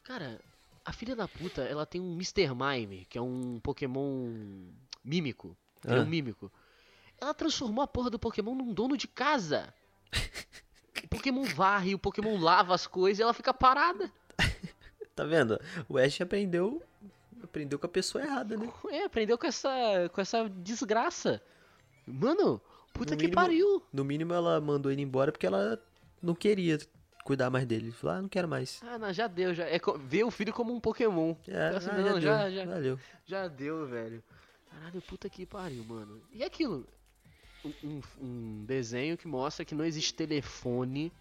Cara, 0.04 0.40
a 0.84 0.92
filha 0.92 1.14
da 1.14 1.28
puta, 1.28 1.62
ela 1.62 1.84
tem 1.84 2.00
um 2.00 2.12
Mr. 2.14 2.48
Mime, 2.54 3.06
que 3.10 3.18
é 3.18 3.22
um 3.22 3.60
Pokémon 3.60 4.30
mímico. 5.04 5.54
Ele 5.84 5.94
é 5.94 5.98
Ah. 5.98 6.02
um 6.02 6.06
mímico. 6.06 6.50
Ela 7.20 7.34
transformou 7.34 7.82
a 7.82 7.86
porra 7.86 8.08
do 8.10 8.18
Pokémon 8.18 8.54
num 8.54 8.72
dono 8.72 8.96
de 8.96 9.06
casa. 9.08 9.72
O 11.04 11.08
Pokémon 11.08 11.44
varre, 11.44 11.94
o 11.94 11.98
Pokémon 11.98 12.38
lava 12.38 12.74
as 12.74 12.86
coisas 12.86 13.18
e 13.20 13.22
ela 13.22 13.32
fica 13.32 13.54
parada. 13.54 14.12
Tá 15.18 15.24
vendo? 15.24 15.60
O 15.88 15.98
Ash 15.98 16.20
aprendeu. 16.20 16.80
Aprendeu 17.42 17.76
com 17.78 17.86
a 17.86 17.88
pessoa 17.88 18.22
errada, 18.22 18.56
né? 18.56 18.70
É, 18.90 19.04
aprendeu 19.04 19.36
com 19.36 19.46
essa, 19.48 19.68
com 20.12 20.20
essa 20.20 20.48
desgraça. 20.48 21.42
Mano, 22.06 22.60
puta 22.92 23.12
No 23.14 23.16
que 23.18 23.24
mínimo- 23.26 23.34
pariu. 23.34 23.82
No 23.92 24.04
mínimo 24.04 24.32
ela 24.32 24.60
mandou 24.60 24.90
ele 24.92 25.02
embora 25.02 25.32
porque 25.32 25.46
ela 25.46 25.80
não 26.22 26.34
queria 26.34 26.78
cuidar 27.24 27.50
mais 27.50 27.66
dele. 27.66 27.90
Falou, 27.92 28.16
ah, 28.16 28.22
não 28.22 28.28
quero 28.28 28.46
mais. 28.48 28.80
Ah, 28.82 28.96
não, 28.98 29.12
já 29.12 29.26
deu, 29.26 29.52
já. 29.54 29.64
É, 29.64 29.80
vê 30.06 30.22
o 30.24 30.30
filho 30.30 30.52
como 30.52 30.72
um 30.72 30.80
Pokémon. 30.80 31.34
É, 31.48 31.68
Assim, 31.76 31.88
ah, 31.90 31.98
não, 31.98 32.20
já, 32.20 32.38
já- 32.38 32.44
deu, 32.48 32.52
já- 32.54 32.64
Valeu. 32.66 33.00
Já 33.26 33.48
deu, 33.48 33.86
velho. 33.86 34.22
Caralho, 34.70 35.02
puta 35.02 35.28
que 35.28 35.44
pariu, 35.44 35.84
mano. 35.84 36.22
E 36.32 36.44
aquilo? 36.44 36.86
Um, 37.64 37.72
um- 37.84 38.02
um 38.20 38.64
desenho 38.64 39.16
que 39.18 39.26
mostra 39.26 39.64
que 39.64 39.74
não 39.74 39.84
existe 39.84 40.14
telefone, 40.14 41.12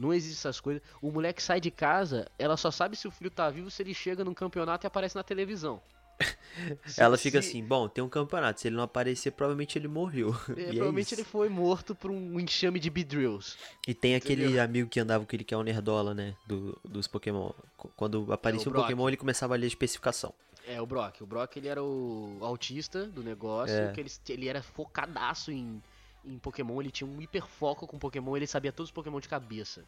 não 0.00 0.12
existe 0.12 0.38
essas 0.38 0.58
coisas. 0.58 0.82
O 1.02 1.10
moleque 1.12 1.42
sai 1.42 1.60
de 1.60 1.70
casa, 1.70 2.26
ela 2.38 2.56
só 2.56 2.70
sabe 2.70 2.96
se 2.96 3.06
o 3.06 3.10
filho 3.10 3.30
tá 3.30 3.48
vivo 3.50 3.70
se 3.70 3.82
ele 3.82 3.92
chega 3.94 4.24
num 4.24 4.34
campeonato 4.34 4.84
e 4.84 4.88
aparece 4.88 5.14
na 5.14 5.22
televisão. 5.22 5.80
Se- 6.84 7.00
Ela 7.00 7.16
fica 7.16 7.40
se- 7.40 7.48
assim, 7.48 7.64
bom, 7.64 7.88
tem 7.88 8.02
um 8.04 8.08
campeonato. 8.08 8.60
Se 8.60 8.68
ele 8.68 8.76
não 8.76 8.82
aparecer, 8.84 9.30
provavelmente 9.30 9.78
ele 9.78 9.88
morreu. 9.88 10.34
é, 10.50 10.52
E 10.60 10.62
é 10.64 10.66
provavelmente 10.72 11.06
isso. 11.06 11.14
ele 11.14 11.24
foi 11.24 11.48
morto 11.48 11.94
por 11.94 12.10
um 12.10 12.38
enxame 12.38 12.78
de 12.78 12.90
Beedrills. 12.90 13.56
E 13.88 13.94
tem 13.94 14.14
aquele 14.14 14.44
Entendeu? 14.44 14.62
amigo 14.62 14.88
que 14.90 15.00
andava 15.00 15.24
com 15.24 15.34
ele 15.34 15.44
que 15.44 15.54
é 15.54 15.56
o 15.56 15.62
Nerdola, 15.62 16.12
né? 16.12 16.34
Do, 16.46 16.78
dos 16.84 17.06
Pokémon. 17.06 17.52
Qu- 17.76 17.90
Quando 17.96 18.30
aparecia 18.32 18.68
um 18.68 18.72
Brock. 18.72 18.84
Pokémon, 18.84 19.08
ele 19.08 19.16
começava 19.16 19.54
a 19.54 19.56
ler 19.56 19.64
a 19.64 19.68
especificação. 19.68 20.34
É, 20.68 20.78
o 20.78 20.84
Brock. 20.84 21.22
O 21.22 21.26
Brock, 21.26 21.56
ele 21.56 21.68
era 21.68 21.82
o 21.82 22.36
autista 22.42 23.06
do 23.06 23.22
negócio, 23.22 23.74
É. 23.74 23.92
que 23.92 24.00
ele, 24.00 24.10
ele 24.28 24.46
era 24.48 24.62
focadaço 24.62 25.50
em, 25.50 25.82
em 26.24 26.38
Pokémon, 26.38 26.80
ele 26.80 26.90
tinha 26.90 27.08
um 27.08 27.20
hiperfoco 27.20 27.86
com 27.86 27.98
Pokémon, 27.98 28.36
ele 28.36 28.46
sabia 28.46 28.72
todos 28.72 28.88
os 28.88 28.94
Pokémon 28.94 29.20
de 29.20 29.28
cabeça. 29.28 29.84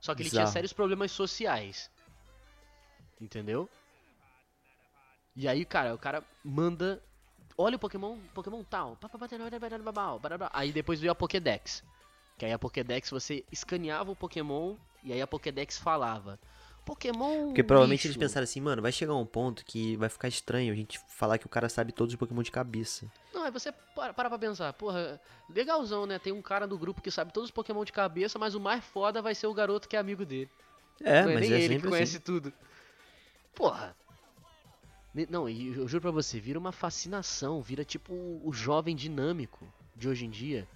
Só 0.00 0.14
que 0.14 0.22
ele 0.22 0.30
tinha 0.30 0.42
Bizarro. 0.42 0.52
sérios 0.52 0.72
problemas 0.72 1.12
sociais. 1.12 1.90
Entendeu? 3.20 3.68
E 5.36 5.48
aí, 5.48 5.64
cara, 5.64 5.94
o 5.94 5.98
cara 5.98 6.22
manda... 6.44 7.02
Olha 7.56 7.76
o 7.76 7.78
Pokémon, 7.78 8.18
Pokémon 8.34 8.64
tal. 8.64 8.98
Aí 10.52 10.72
depois 10.72 11.00
veio 11.00 11.12
a 11.12 11.14
Pokédex. 11.14 11.84
Que 12.36 12.46
aí 12.46 12.52
a 12.52 12.58
Pokédex 12.58 13.10
você 13.10 13.44
escaneava 13.50 14.10
o 14.10 14.16
Pokémon 14.16 14.76
e 15.04 15.12
aí 15.12 15.22
a 15.22 15.26
Pokédex 15.26 15.78
falava. 15.78 16.38
Pokémon. 16.84 17.46
Porque 17.46 17.62
provavelmente 17.62 18.00
lixo. 18.00 18.08
eles 18.08 18.16
pensaram 18.16 18.44
assim, 18.44 18.60
mano, 18.60 18.82
vai 18.82 18.92
chegar 18.92 19.14
um 19.14 19.26
ponto 19.26 19.64
que 19.64 19.96
vai 19.96 20.08
ficar 20.08 20.28
estranho 20.28 20.72
a 20.72 20.76
gente 20.76 21.00
falar 21.08 21.38
que 21.38 21.46
o 21.46 21.48
cara 21.48 21.68
sabe 21.68 21.92
todos 21.92 22.12
os 22.12 22.18
Pokémon 22.18 22.42
de 22.42 22.50
cabeça. 22.50 23.10
Não, 23.32 23.44
aí 23.44 23.50
você 23.50 23.72
para, 23.94 24.12
para 24.12 24.28
pra 24.28 24.38
pensar, 24.38 24.72
porra, 24.74 25.20
legalzão, 25.48 26.06
né? 26.06 26.18
Tem 26.18 26.32
um 26.32 26.42
cara 26.42 26.66
do 26.66 26.78
grupo 26.78 27.00
que 27.00 27.10
sabe 27.10 27.32
todos 27.32 27.48
os 27.48 27.54
Pokémon 27.54 27.84
de 27.84 27.92
cabeça, 27.92 28.38
mas 28.38 28.54
o 28.54 28.60
mais 28.60 28.84
foda 28.84 29.22
vai 29.22 29.34
ser 29.34 29.46
o 29.46 29.54
garoto 29.54 29.88
que 29.88 29.96
é 29.96 29.98
amigo 29.98 30.24
dele. 30.24 30.50
É, 31.00 31.22
não 31.22 31.30
é 31.30 31.34
mas 31.34 31.48
nem 31.48 31.52
é 31.52 31.62
ele 31.62 31.80
que 31.80 31.88
conhece 31.88 32.16
assim. 32.16 32.24
tudo. 32.24 32.52
Porra. 33.54 33.96
Não, 35.30 35.48
e 35.48 35.68
eu 35.76 35.86
juro 35.86 36.02
pra 36.02 36.10
você, 36.10 36.40
vira 36.40 36.58
uma 36.58 36.72
fascinação, 36.72 37.62
vira 37.62 37.84
tipo 37.84 38.12
o 38.12 38.52
jovem 38.52 38.96
dinâmico 38.96 39.64
de 39.94 40.08
hoje 40.08 40.26
em 40.26 40.30
dia. 40.30 40.66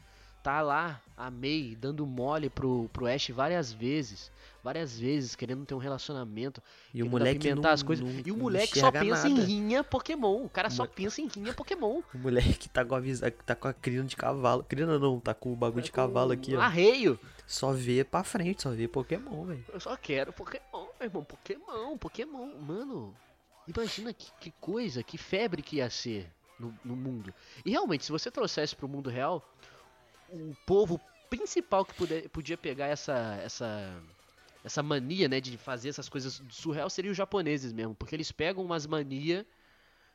Tá 0.43 0.61
lá, 0.63 1.03
a 1.17 1.31
May, 1.31 1.77
dando 1.79 2.07
mole 2.07 2.49
pro, 2.49 2.89
pro 2.93 3.07
Ash 3.07 3.29
várias 3.31 3.73
vezes. 3.73 4.31
Várias 4.63 4.99
vezes, 4.99 5.35
querendo 5.37 5.65
ter 5.65 5.75
um 5.75 5.79
relacionamento. 5.79 6.63
E 6.93 7.03
o 7.03 7.09
moleque 7.09 7.49
apimentar 7.49 7.69
não, 7.69 7.75
as 7.75 7.83
coisas. 7.83 8.05
não- 8.07 8.23
e 8.25 8.31
o 8.33 8.37
moleque 8.37 8.79
só 8.79 8.91
pensa 8.91 9.29
em 9.29 9.35
nada. 9.35 9.47
rinha 9.47 9.85
Pokémon. 9.85 10.45
O 10.45 10.49
cara 10.49 10.69
só 10.69 10.83
Mo- 10.85 10.89
pensa 10.91 11.21
em 11.21 11.27
rinha 11.29 11.55
Pokémon. 11.55 12.03
O 12.15 12.19
moleque 12.19 12.69
tá 12.69 12.85
com 12.85 12.95
a 12.95 13.01
visa... 13.01 13.31
tá 13.31 13.55
com 13.55 13.69
a 13.69 13.73
crina 13.73 14.05
de 14.05 14.17
cavalo. 14.17 14.65
Crina 14.65 14.99
não, 14.99 15.21
tá 15.21 15.33
com 15.33 15.53
o 15.53 15.57
bagulho 15.57 15.83
de 15.85 15.93
cavalo 15.93 16.33
aqui, 16.33 16.55
ó. 16.57 16.61
Arreio. 16.61 17.19
Só 17.47 17.73
vê 17.73 18.05
pra 18.05 18.23
frente, 18.25 18.63
só 18.63 18.71
vê 18.71 18.87
Pokémon, 18.89 19.45
velho. 19.45 19.65
Eu 19.73 19.81
só 19.81 19.97
quero 19.97 20.33
Pokémon, 20.33 20.87
meu 21.01 21.09
irmão. 21.09 21.25
Pokémon, 21.25 21.97
Pokémon. 21.97 22.49
Mano, 22.61 23.15
imagina 23.67 24.13
que, 24.13 24.31
que 24.41 24.51
coisa, 24.61 25.03
que 25.03 25.17
febre 25.17 25.63
que 25.63 25.77
ia 25.77 25.89
ser 25.89 26.31
no, 26.59 26.75
no 26.85 26.95
mundo. 26.97 27.33
E 27.65 27.71
realmente, 27.71 28.05
se 28.05 28.13
você 28.13 28.31
trouxesse 28.31 28.75
pro 28.77 28.89
mundo 28.89 29.09
real, 29.09 29.43
o 30.29 30.55
povo 30.67 31.01
principal 31.31 31.85
que 31.85 31.95
puder, 31.95 32.29
podia 32.29 32.57
pegar 32.57 32.87
essa, 32.87 33.39
essa, 33.43 34.03
essa 34.65 34.83
mania, 34.83 35.29
né, 35.29 35.41
de 35.41 35.57
fazer 35.57 35.89
essas 35.91 36.09
coisas 36.09 36.43
surreal 36.51 36.89
seria 36.91 37.11
os 37.11 37.17
japoneses 37.17 37.73
mesmo. 37.73 37.95
Porque 37.95 38.15
eles 38.15 38.33
pegam 38.33 38.65
umas 38.65 38.87
mania, 38.87 39.47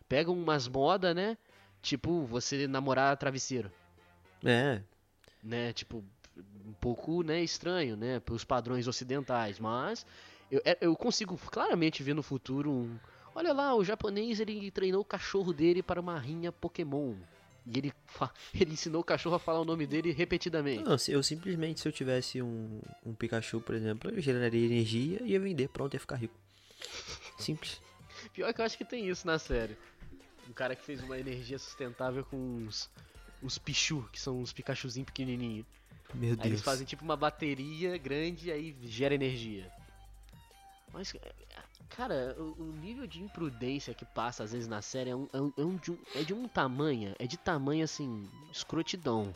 pegam 0.08 0.34
umas 0.34 0.68
moda, 0.68 1.14
né? 1.14 1.38
Tipo, 1.82 2.26
você 2.26 2.68
namorar 2.68 3.16
travesseiro 3.18 3.72
É, 4.44 4.82
né? 5.44 5.74
Tipo, 5.74 6.04
um 6.66 6.74
pouco, 6.74 7.24
né, 7.24 7.44
estranho, 7.44 7.96
né, 7.96 8.20
pelos 8.20 8.44
padrões 8.44 8.88
ocidentais, 8.88 9.60
mas 9.60 10.06
eu, 10.50 10.62
é- 10.66 10.78
eu 10.82 10.96
consigo 10.96 11.38
claramente 11.38 12.02
ver 12.02 12.14
no 12.16 12.24
futuro 12.24 12.72
um, 12.72 13.00
olha 13.36 13.54
lá, 13.54 13.76
o 13.76 13.84
japonês 13.84 14.40
ele 14.40 14.72
treinou 14.72 15.02
o 15.02 15.06
cachorro 15.06 15.54
dele 15.54 15.84
para 15.84 16.02
uma 16.02 16.18
rinha 16.18 16.52
Pokémon. 16.52 17.16
E 17.66 17.78
ele, 17.78 17.94
ele 18.54 18.74
ensinou 18.74 19.02
o 19.02 19.04
cachorro 19.04 19.36
a 19.36 19.40
falar 19.40 19.62
o 19.62 19.66
nome 19.66 19.88
dele 19.88 20.12
repetidamente. 20.12 20.84
Não, 20.84 20.98
eu 21.08 21.24
simplesmente, 21.24 21.80
se 21.80 21.88
eu 21.88 21.92
tivesse 21.92 22.42
um, 22.42 22.82
um 23.06 23.14
Pikachu, 23.14 23.62
por 23.62 23.76
exemplo, 23.76 24.12
eu 24.12 24.22
geraria 24.22 24.66
energia 24.66 25.22
e 25.24 25.32
ia 25.32 25.40
vender, 25.40 25.70
pronto, 25.70 25.94
ia 25.94 26.00
ficar 26.00 26.16
rico. 26.16 26.36
Simples. 27.38 27.82
Pior 28.34 28.54
que 28.54 28.62
eu 28.62 28.66
acho 28.66 28.78
que 28.78 28.86
tem 28.86 29.08
isso 29.10 29.26
na 29.26 29.40
série. 29.40 29.78
Um 30.50 30.54
cara 30.54 30.76
que 30.76 30.84
fez 30.84 31.02
uma 31.02 31.18
energia 31.18 31.58
sustentável 31.58 32.24
com 32.26 32.38
uns, 32.38 32.90
uns 33.42 33.58
Pichu, 33.58 34.08
que 34.12 34.20
são 34.20 34.40
uns 34.40 34.52
Pikachuzinhos 34.52 35.06
pequenininhos. 35.06 35.66
Meu 36.14 36.32
Aí 36.32 36.36
Deus. 36.36 36.46
eles 36.46 36.62
fazem 36.62 36.86
tipo 36.86 37.04
uma 37.04 37.16
bateria 37.16 37.98
grande 37.98 38.50
e 38.50 38.52
aí 38.52 38.76
gera 38.84 39.16
energia. 39.16 39.72
Mas, 40.92 41.12
cara, 41.90 42.36
o, 42.38 42.56
o 42.64 42.74
nível 42.82 43.06
de 43.08 43.22
imprudência 43.22 43.94
que 43.94 44.06
passa 44.06 44.44
às 44.44 44.52
vezes 44.52 44.68
na 44.68 44.82
série 44.82 45.10
é, 45.12 45.16
um, 45.16 45.28
é, 45.34 45.42
um- 45.42 45.54
é 45.58 45.62
um 45.64 45.76
de 45.76 45.92
um, 45.92 45.98
é 46.16 46.24
de 46.24 46.34
um 46.34 46.48
tamanho, 46.48 47.16
é 47.20 47.26
de 47.28 47.38
tamanho 47.38 47.84
assim, 47.84 48.28
escrotidão. 48.52 49.34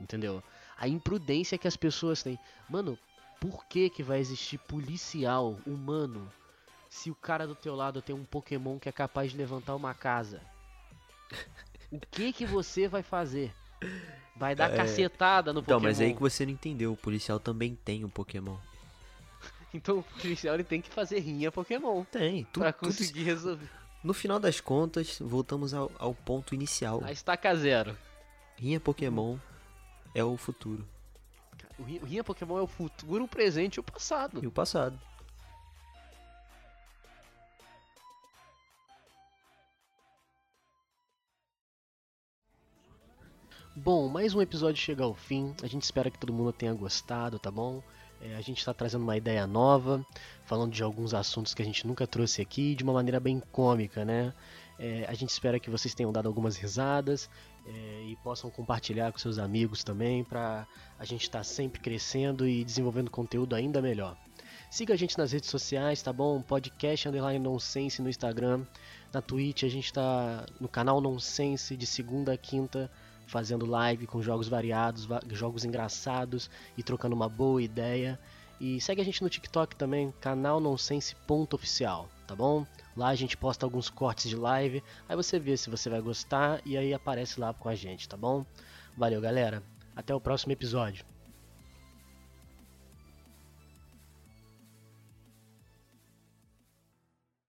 Entendeu? 0.00 0.42
A 0.78 0.88
imprudência 0.88 1.58
que 1.58 1.68
as 1.68 1.76
pessoas 1.76 2.22
têm. 2.22 2.38
Mano, 2.68 2.98
por 3.38 3.64
que 3.66 3.90
que 3.90 4.02
vai 4.02 4.18
existir 4.18 4.58
policial 4.58 5.58
humano 5.66 6.30
se 6.88 7.10
o 7.10 7.14
cara 7.14 7.46
do 7.46 7.54
teu 7.54 7.74
lado 7.76 8.00
tem 8.02 8.14
um 8.14 8.24
Pokémon 8.24 8.78
que 8.78 8.88
é 8.88 8.92
capaz 8.92 9.30
de 9.30 9.36
levantar 9.36 9.74
uma 9.76 9.94
casa? 9.94 10.40
O 11.92 11.98
que 12.10 12.32
que 12.32 12.46
você 12.46 12.88
vai 12.88 13.02
fazer? 13.02 13.52
Vai 14.36 14.54
dar 14.54 14.70
É. 14.70 14.76
cacetada 14.76 15.52
no 15.52 15.60
Então, 15.60 15.78
Pokémon. 15.78 15.90
mas 15.90 16.00
aí 16.00 16.14
que 16.14 16.20
você 16.20 16.46
não 16.46 16.52
entendeu, 16.52 16.92
o 16.92 16.96
policial 16.96 17.38
também 17.38 17.74
tem 17.74 18.04
um 18.04 18.08
Pokémon. 18.08 18.56
Então 19.72 19.98
o 19.98 20.02
policial 20.02 20.54
ele 20.54 20.64
tem 20.64 20.80
que 20.80 20.90
fazer 20.90 21.20
rinha 21.20 21.50
Pokémon 21.52 22.04
Tem, 22.04 22.44
tu, 22.52 22.60
pra 22.60 22.72
tudo- 22.72 22.88
conseguir 22.88 23.22
resolver. 23.24 23.68
No 24.02 24.12
final 24.14 24.40
das 24.40 24.60
contas, 24.60 25.18
voltamos 25.20 25.74
ao, 25.74 25.90
ao 25.98 26.14
ponto 26.14 26.54
inicial. 26.54 27.00
A 27.04 27.12
estaca 27.12 27.54
zero. 27.54 27.96
Rinha 28.56 28.80
Pokémon 28.80 29.36
é 30.14 30.24
o 30.24 30.36
futuro 30.36 30.86
o 31.78 31.82
rinha 31.82 32.22
Pokémon 32.22 32.58
é 32.58 32.62
o 32.62 32.66
futuro, 32.66 33.24
o 33.24 33.28
presente 33.28 33.76
e 33.76 33.80
o 33.80 33.82
passado. 33.82 34.40
e 34.42 34.46
o 34.46 34.50
passado. 34.50 34.98
Bom, 43.74 44.08
mais 44.08 44.34
um 44.34 44.42
episódio 44.42 44.80
chega 44.82 45.04
ao 45.04 45.14
fim. 45.14 45.54
A 45.62 45.66
gente 45.66 45.82
espera 45.82 46.10
que 46.10 46.18
todo 46.18 46.32
mundo 46.32 46.52
tenha 46.52 46.74
gostado, 46.74 47.38
tá 47.38 47.50
bom? 47.50 47.82
É, 48.20 48.36
a 48.36 48.40
gente 48.40 48.58
está 48.58 48.74
trazendo 48.74 49.02
uma 49.02 49.16
ideia 49.16 49.46
nova, 49.46 50.04
falando 50.44 50.72
de 50.72 50.82
alguns 50.82 51.14
assuntos 51.14 51.54
que 51.54 51.62
a 51.62 51.64
gente 51.64 51.86
nunca 51.86 52.06
trouxe 52.06 52.42
aqui, 52.42 52.74
de 52.74 52.84
uma 52.84 52.92
maneira 52.92 53.18
bem 53.18 53.40
cômica, 53.50 54.04
né? 54.04 54.34
É, 54.78 55.04
a 55.08 55.14
gente 55.14 55.30
espera 55.30 55.58
que 55.58 55.70
vocês 55.70 55.94
tenham 55.94 56.12
dado 56.12 56.26
algumas 56.26 56.56
risadas 56.56 57.28
é, 57.66 58.04
e 58.06 58.16
possam 58.22 58.50
compartilhar 58.50 59.12
com 59.12 59.18
seus 59.18 59.38
amigos 59.38 59.82
também, 59.82 60.24
para 60.24 60.66
a 60.98 61.04
gente 61.04 61.22
estar 61.22 61.44
sempre 61.44 61.80
crescendo 61.80 62.46
e 62.46 62.64
desenvolvendo 62.64 63.10
conteúdo 63.10 63.54
ainda 63.54 63.80
melhor. 63.80 64.16
Siga 64.70 64.94
a 64.94 64.96
gente 64.96 65.18
nas 65.18 65.32
redes 65.32 65.50
sociais, 65.50 66.00
tá 66.00 66.12
bom? 66.12 66.40
Podcast 66.40 67.08
Underline 67.08 67.42
Nonsense 67.42 68.00
no 68.00 68.08
Instagram. 68.08 68.64
Na 69.12 69.20
Twitch 69.20 69.64
a 69.64 69.68
gente 69.68 69.92
tá 69.92 70.46
no 70.60 70.68
canal 70.68 71.00
Nonsense 71.00 71.76
de 71.76 71.86
segunda 71.86 72.34
a 72.34 72.38
quinta 72.38 72.90
fazendo 73.30 73.64
live 73.64 74.06
com 74.06 74.20
jogos 74.20 74.48
variados, 74.48 75.08
jogos 75.30 75.64
engraçados 75.64 76.50
e 76.76 76.82
trocando 76.82 77.14
uma 77.14 77.28
boa 77.28 77.62
ideia. 77.62 78.18
E 78.60 78.80
segue 78.80 79.00
a 79.00 79.04
gente 79.04 79.22
no 79.22 79.30
TikTok 79.30 79.74
também, 79.76 80.12
canal 80.20 80.60
nonsense.oficial, 80.60 82.10
tá 82.26 82.34
bom? 82.34 82.66
Lá 82.94 83.08
a 83.08 83.14
gente 83.14 83.36
posta 83.36 83.64
alguns 83.64 83.88
cortes 83.88 84.28
de 84.28 84.36
live, 84.36 84.82
aí 85.08 85.16
você 85.16 85.38
vê 85.38 85.56
se 85.56 85.70
você 85.70 85.88
vai 85.88 86.00
gostar 86.00 86.60
e 86.66 86.76
aí 86.76 86.92
aparece 86.92 87.40
lá 87.40 87.54
com 87.54 87.68
a 87.68 87.74
gente, 87.74 88.08
tá 88.08 88.16
bom? 88.16 88.44
Valeu, 88.96 89.20
galera. 89.20 89.62
Até 89.96 90.14
o 90.14 90.20
próximo 90.20 90.52
episódio. 90.52 91.04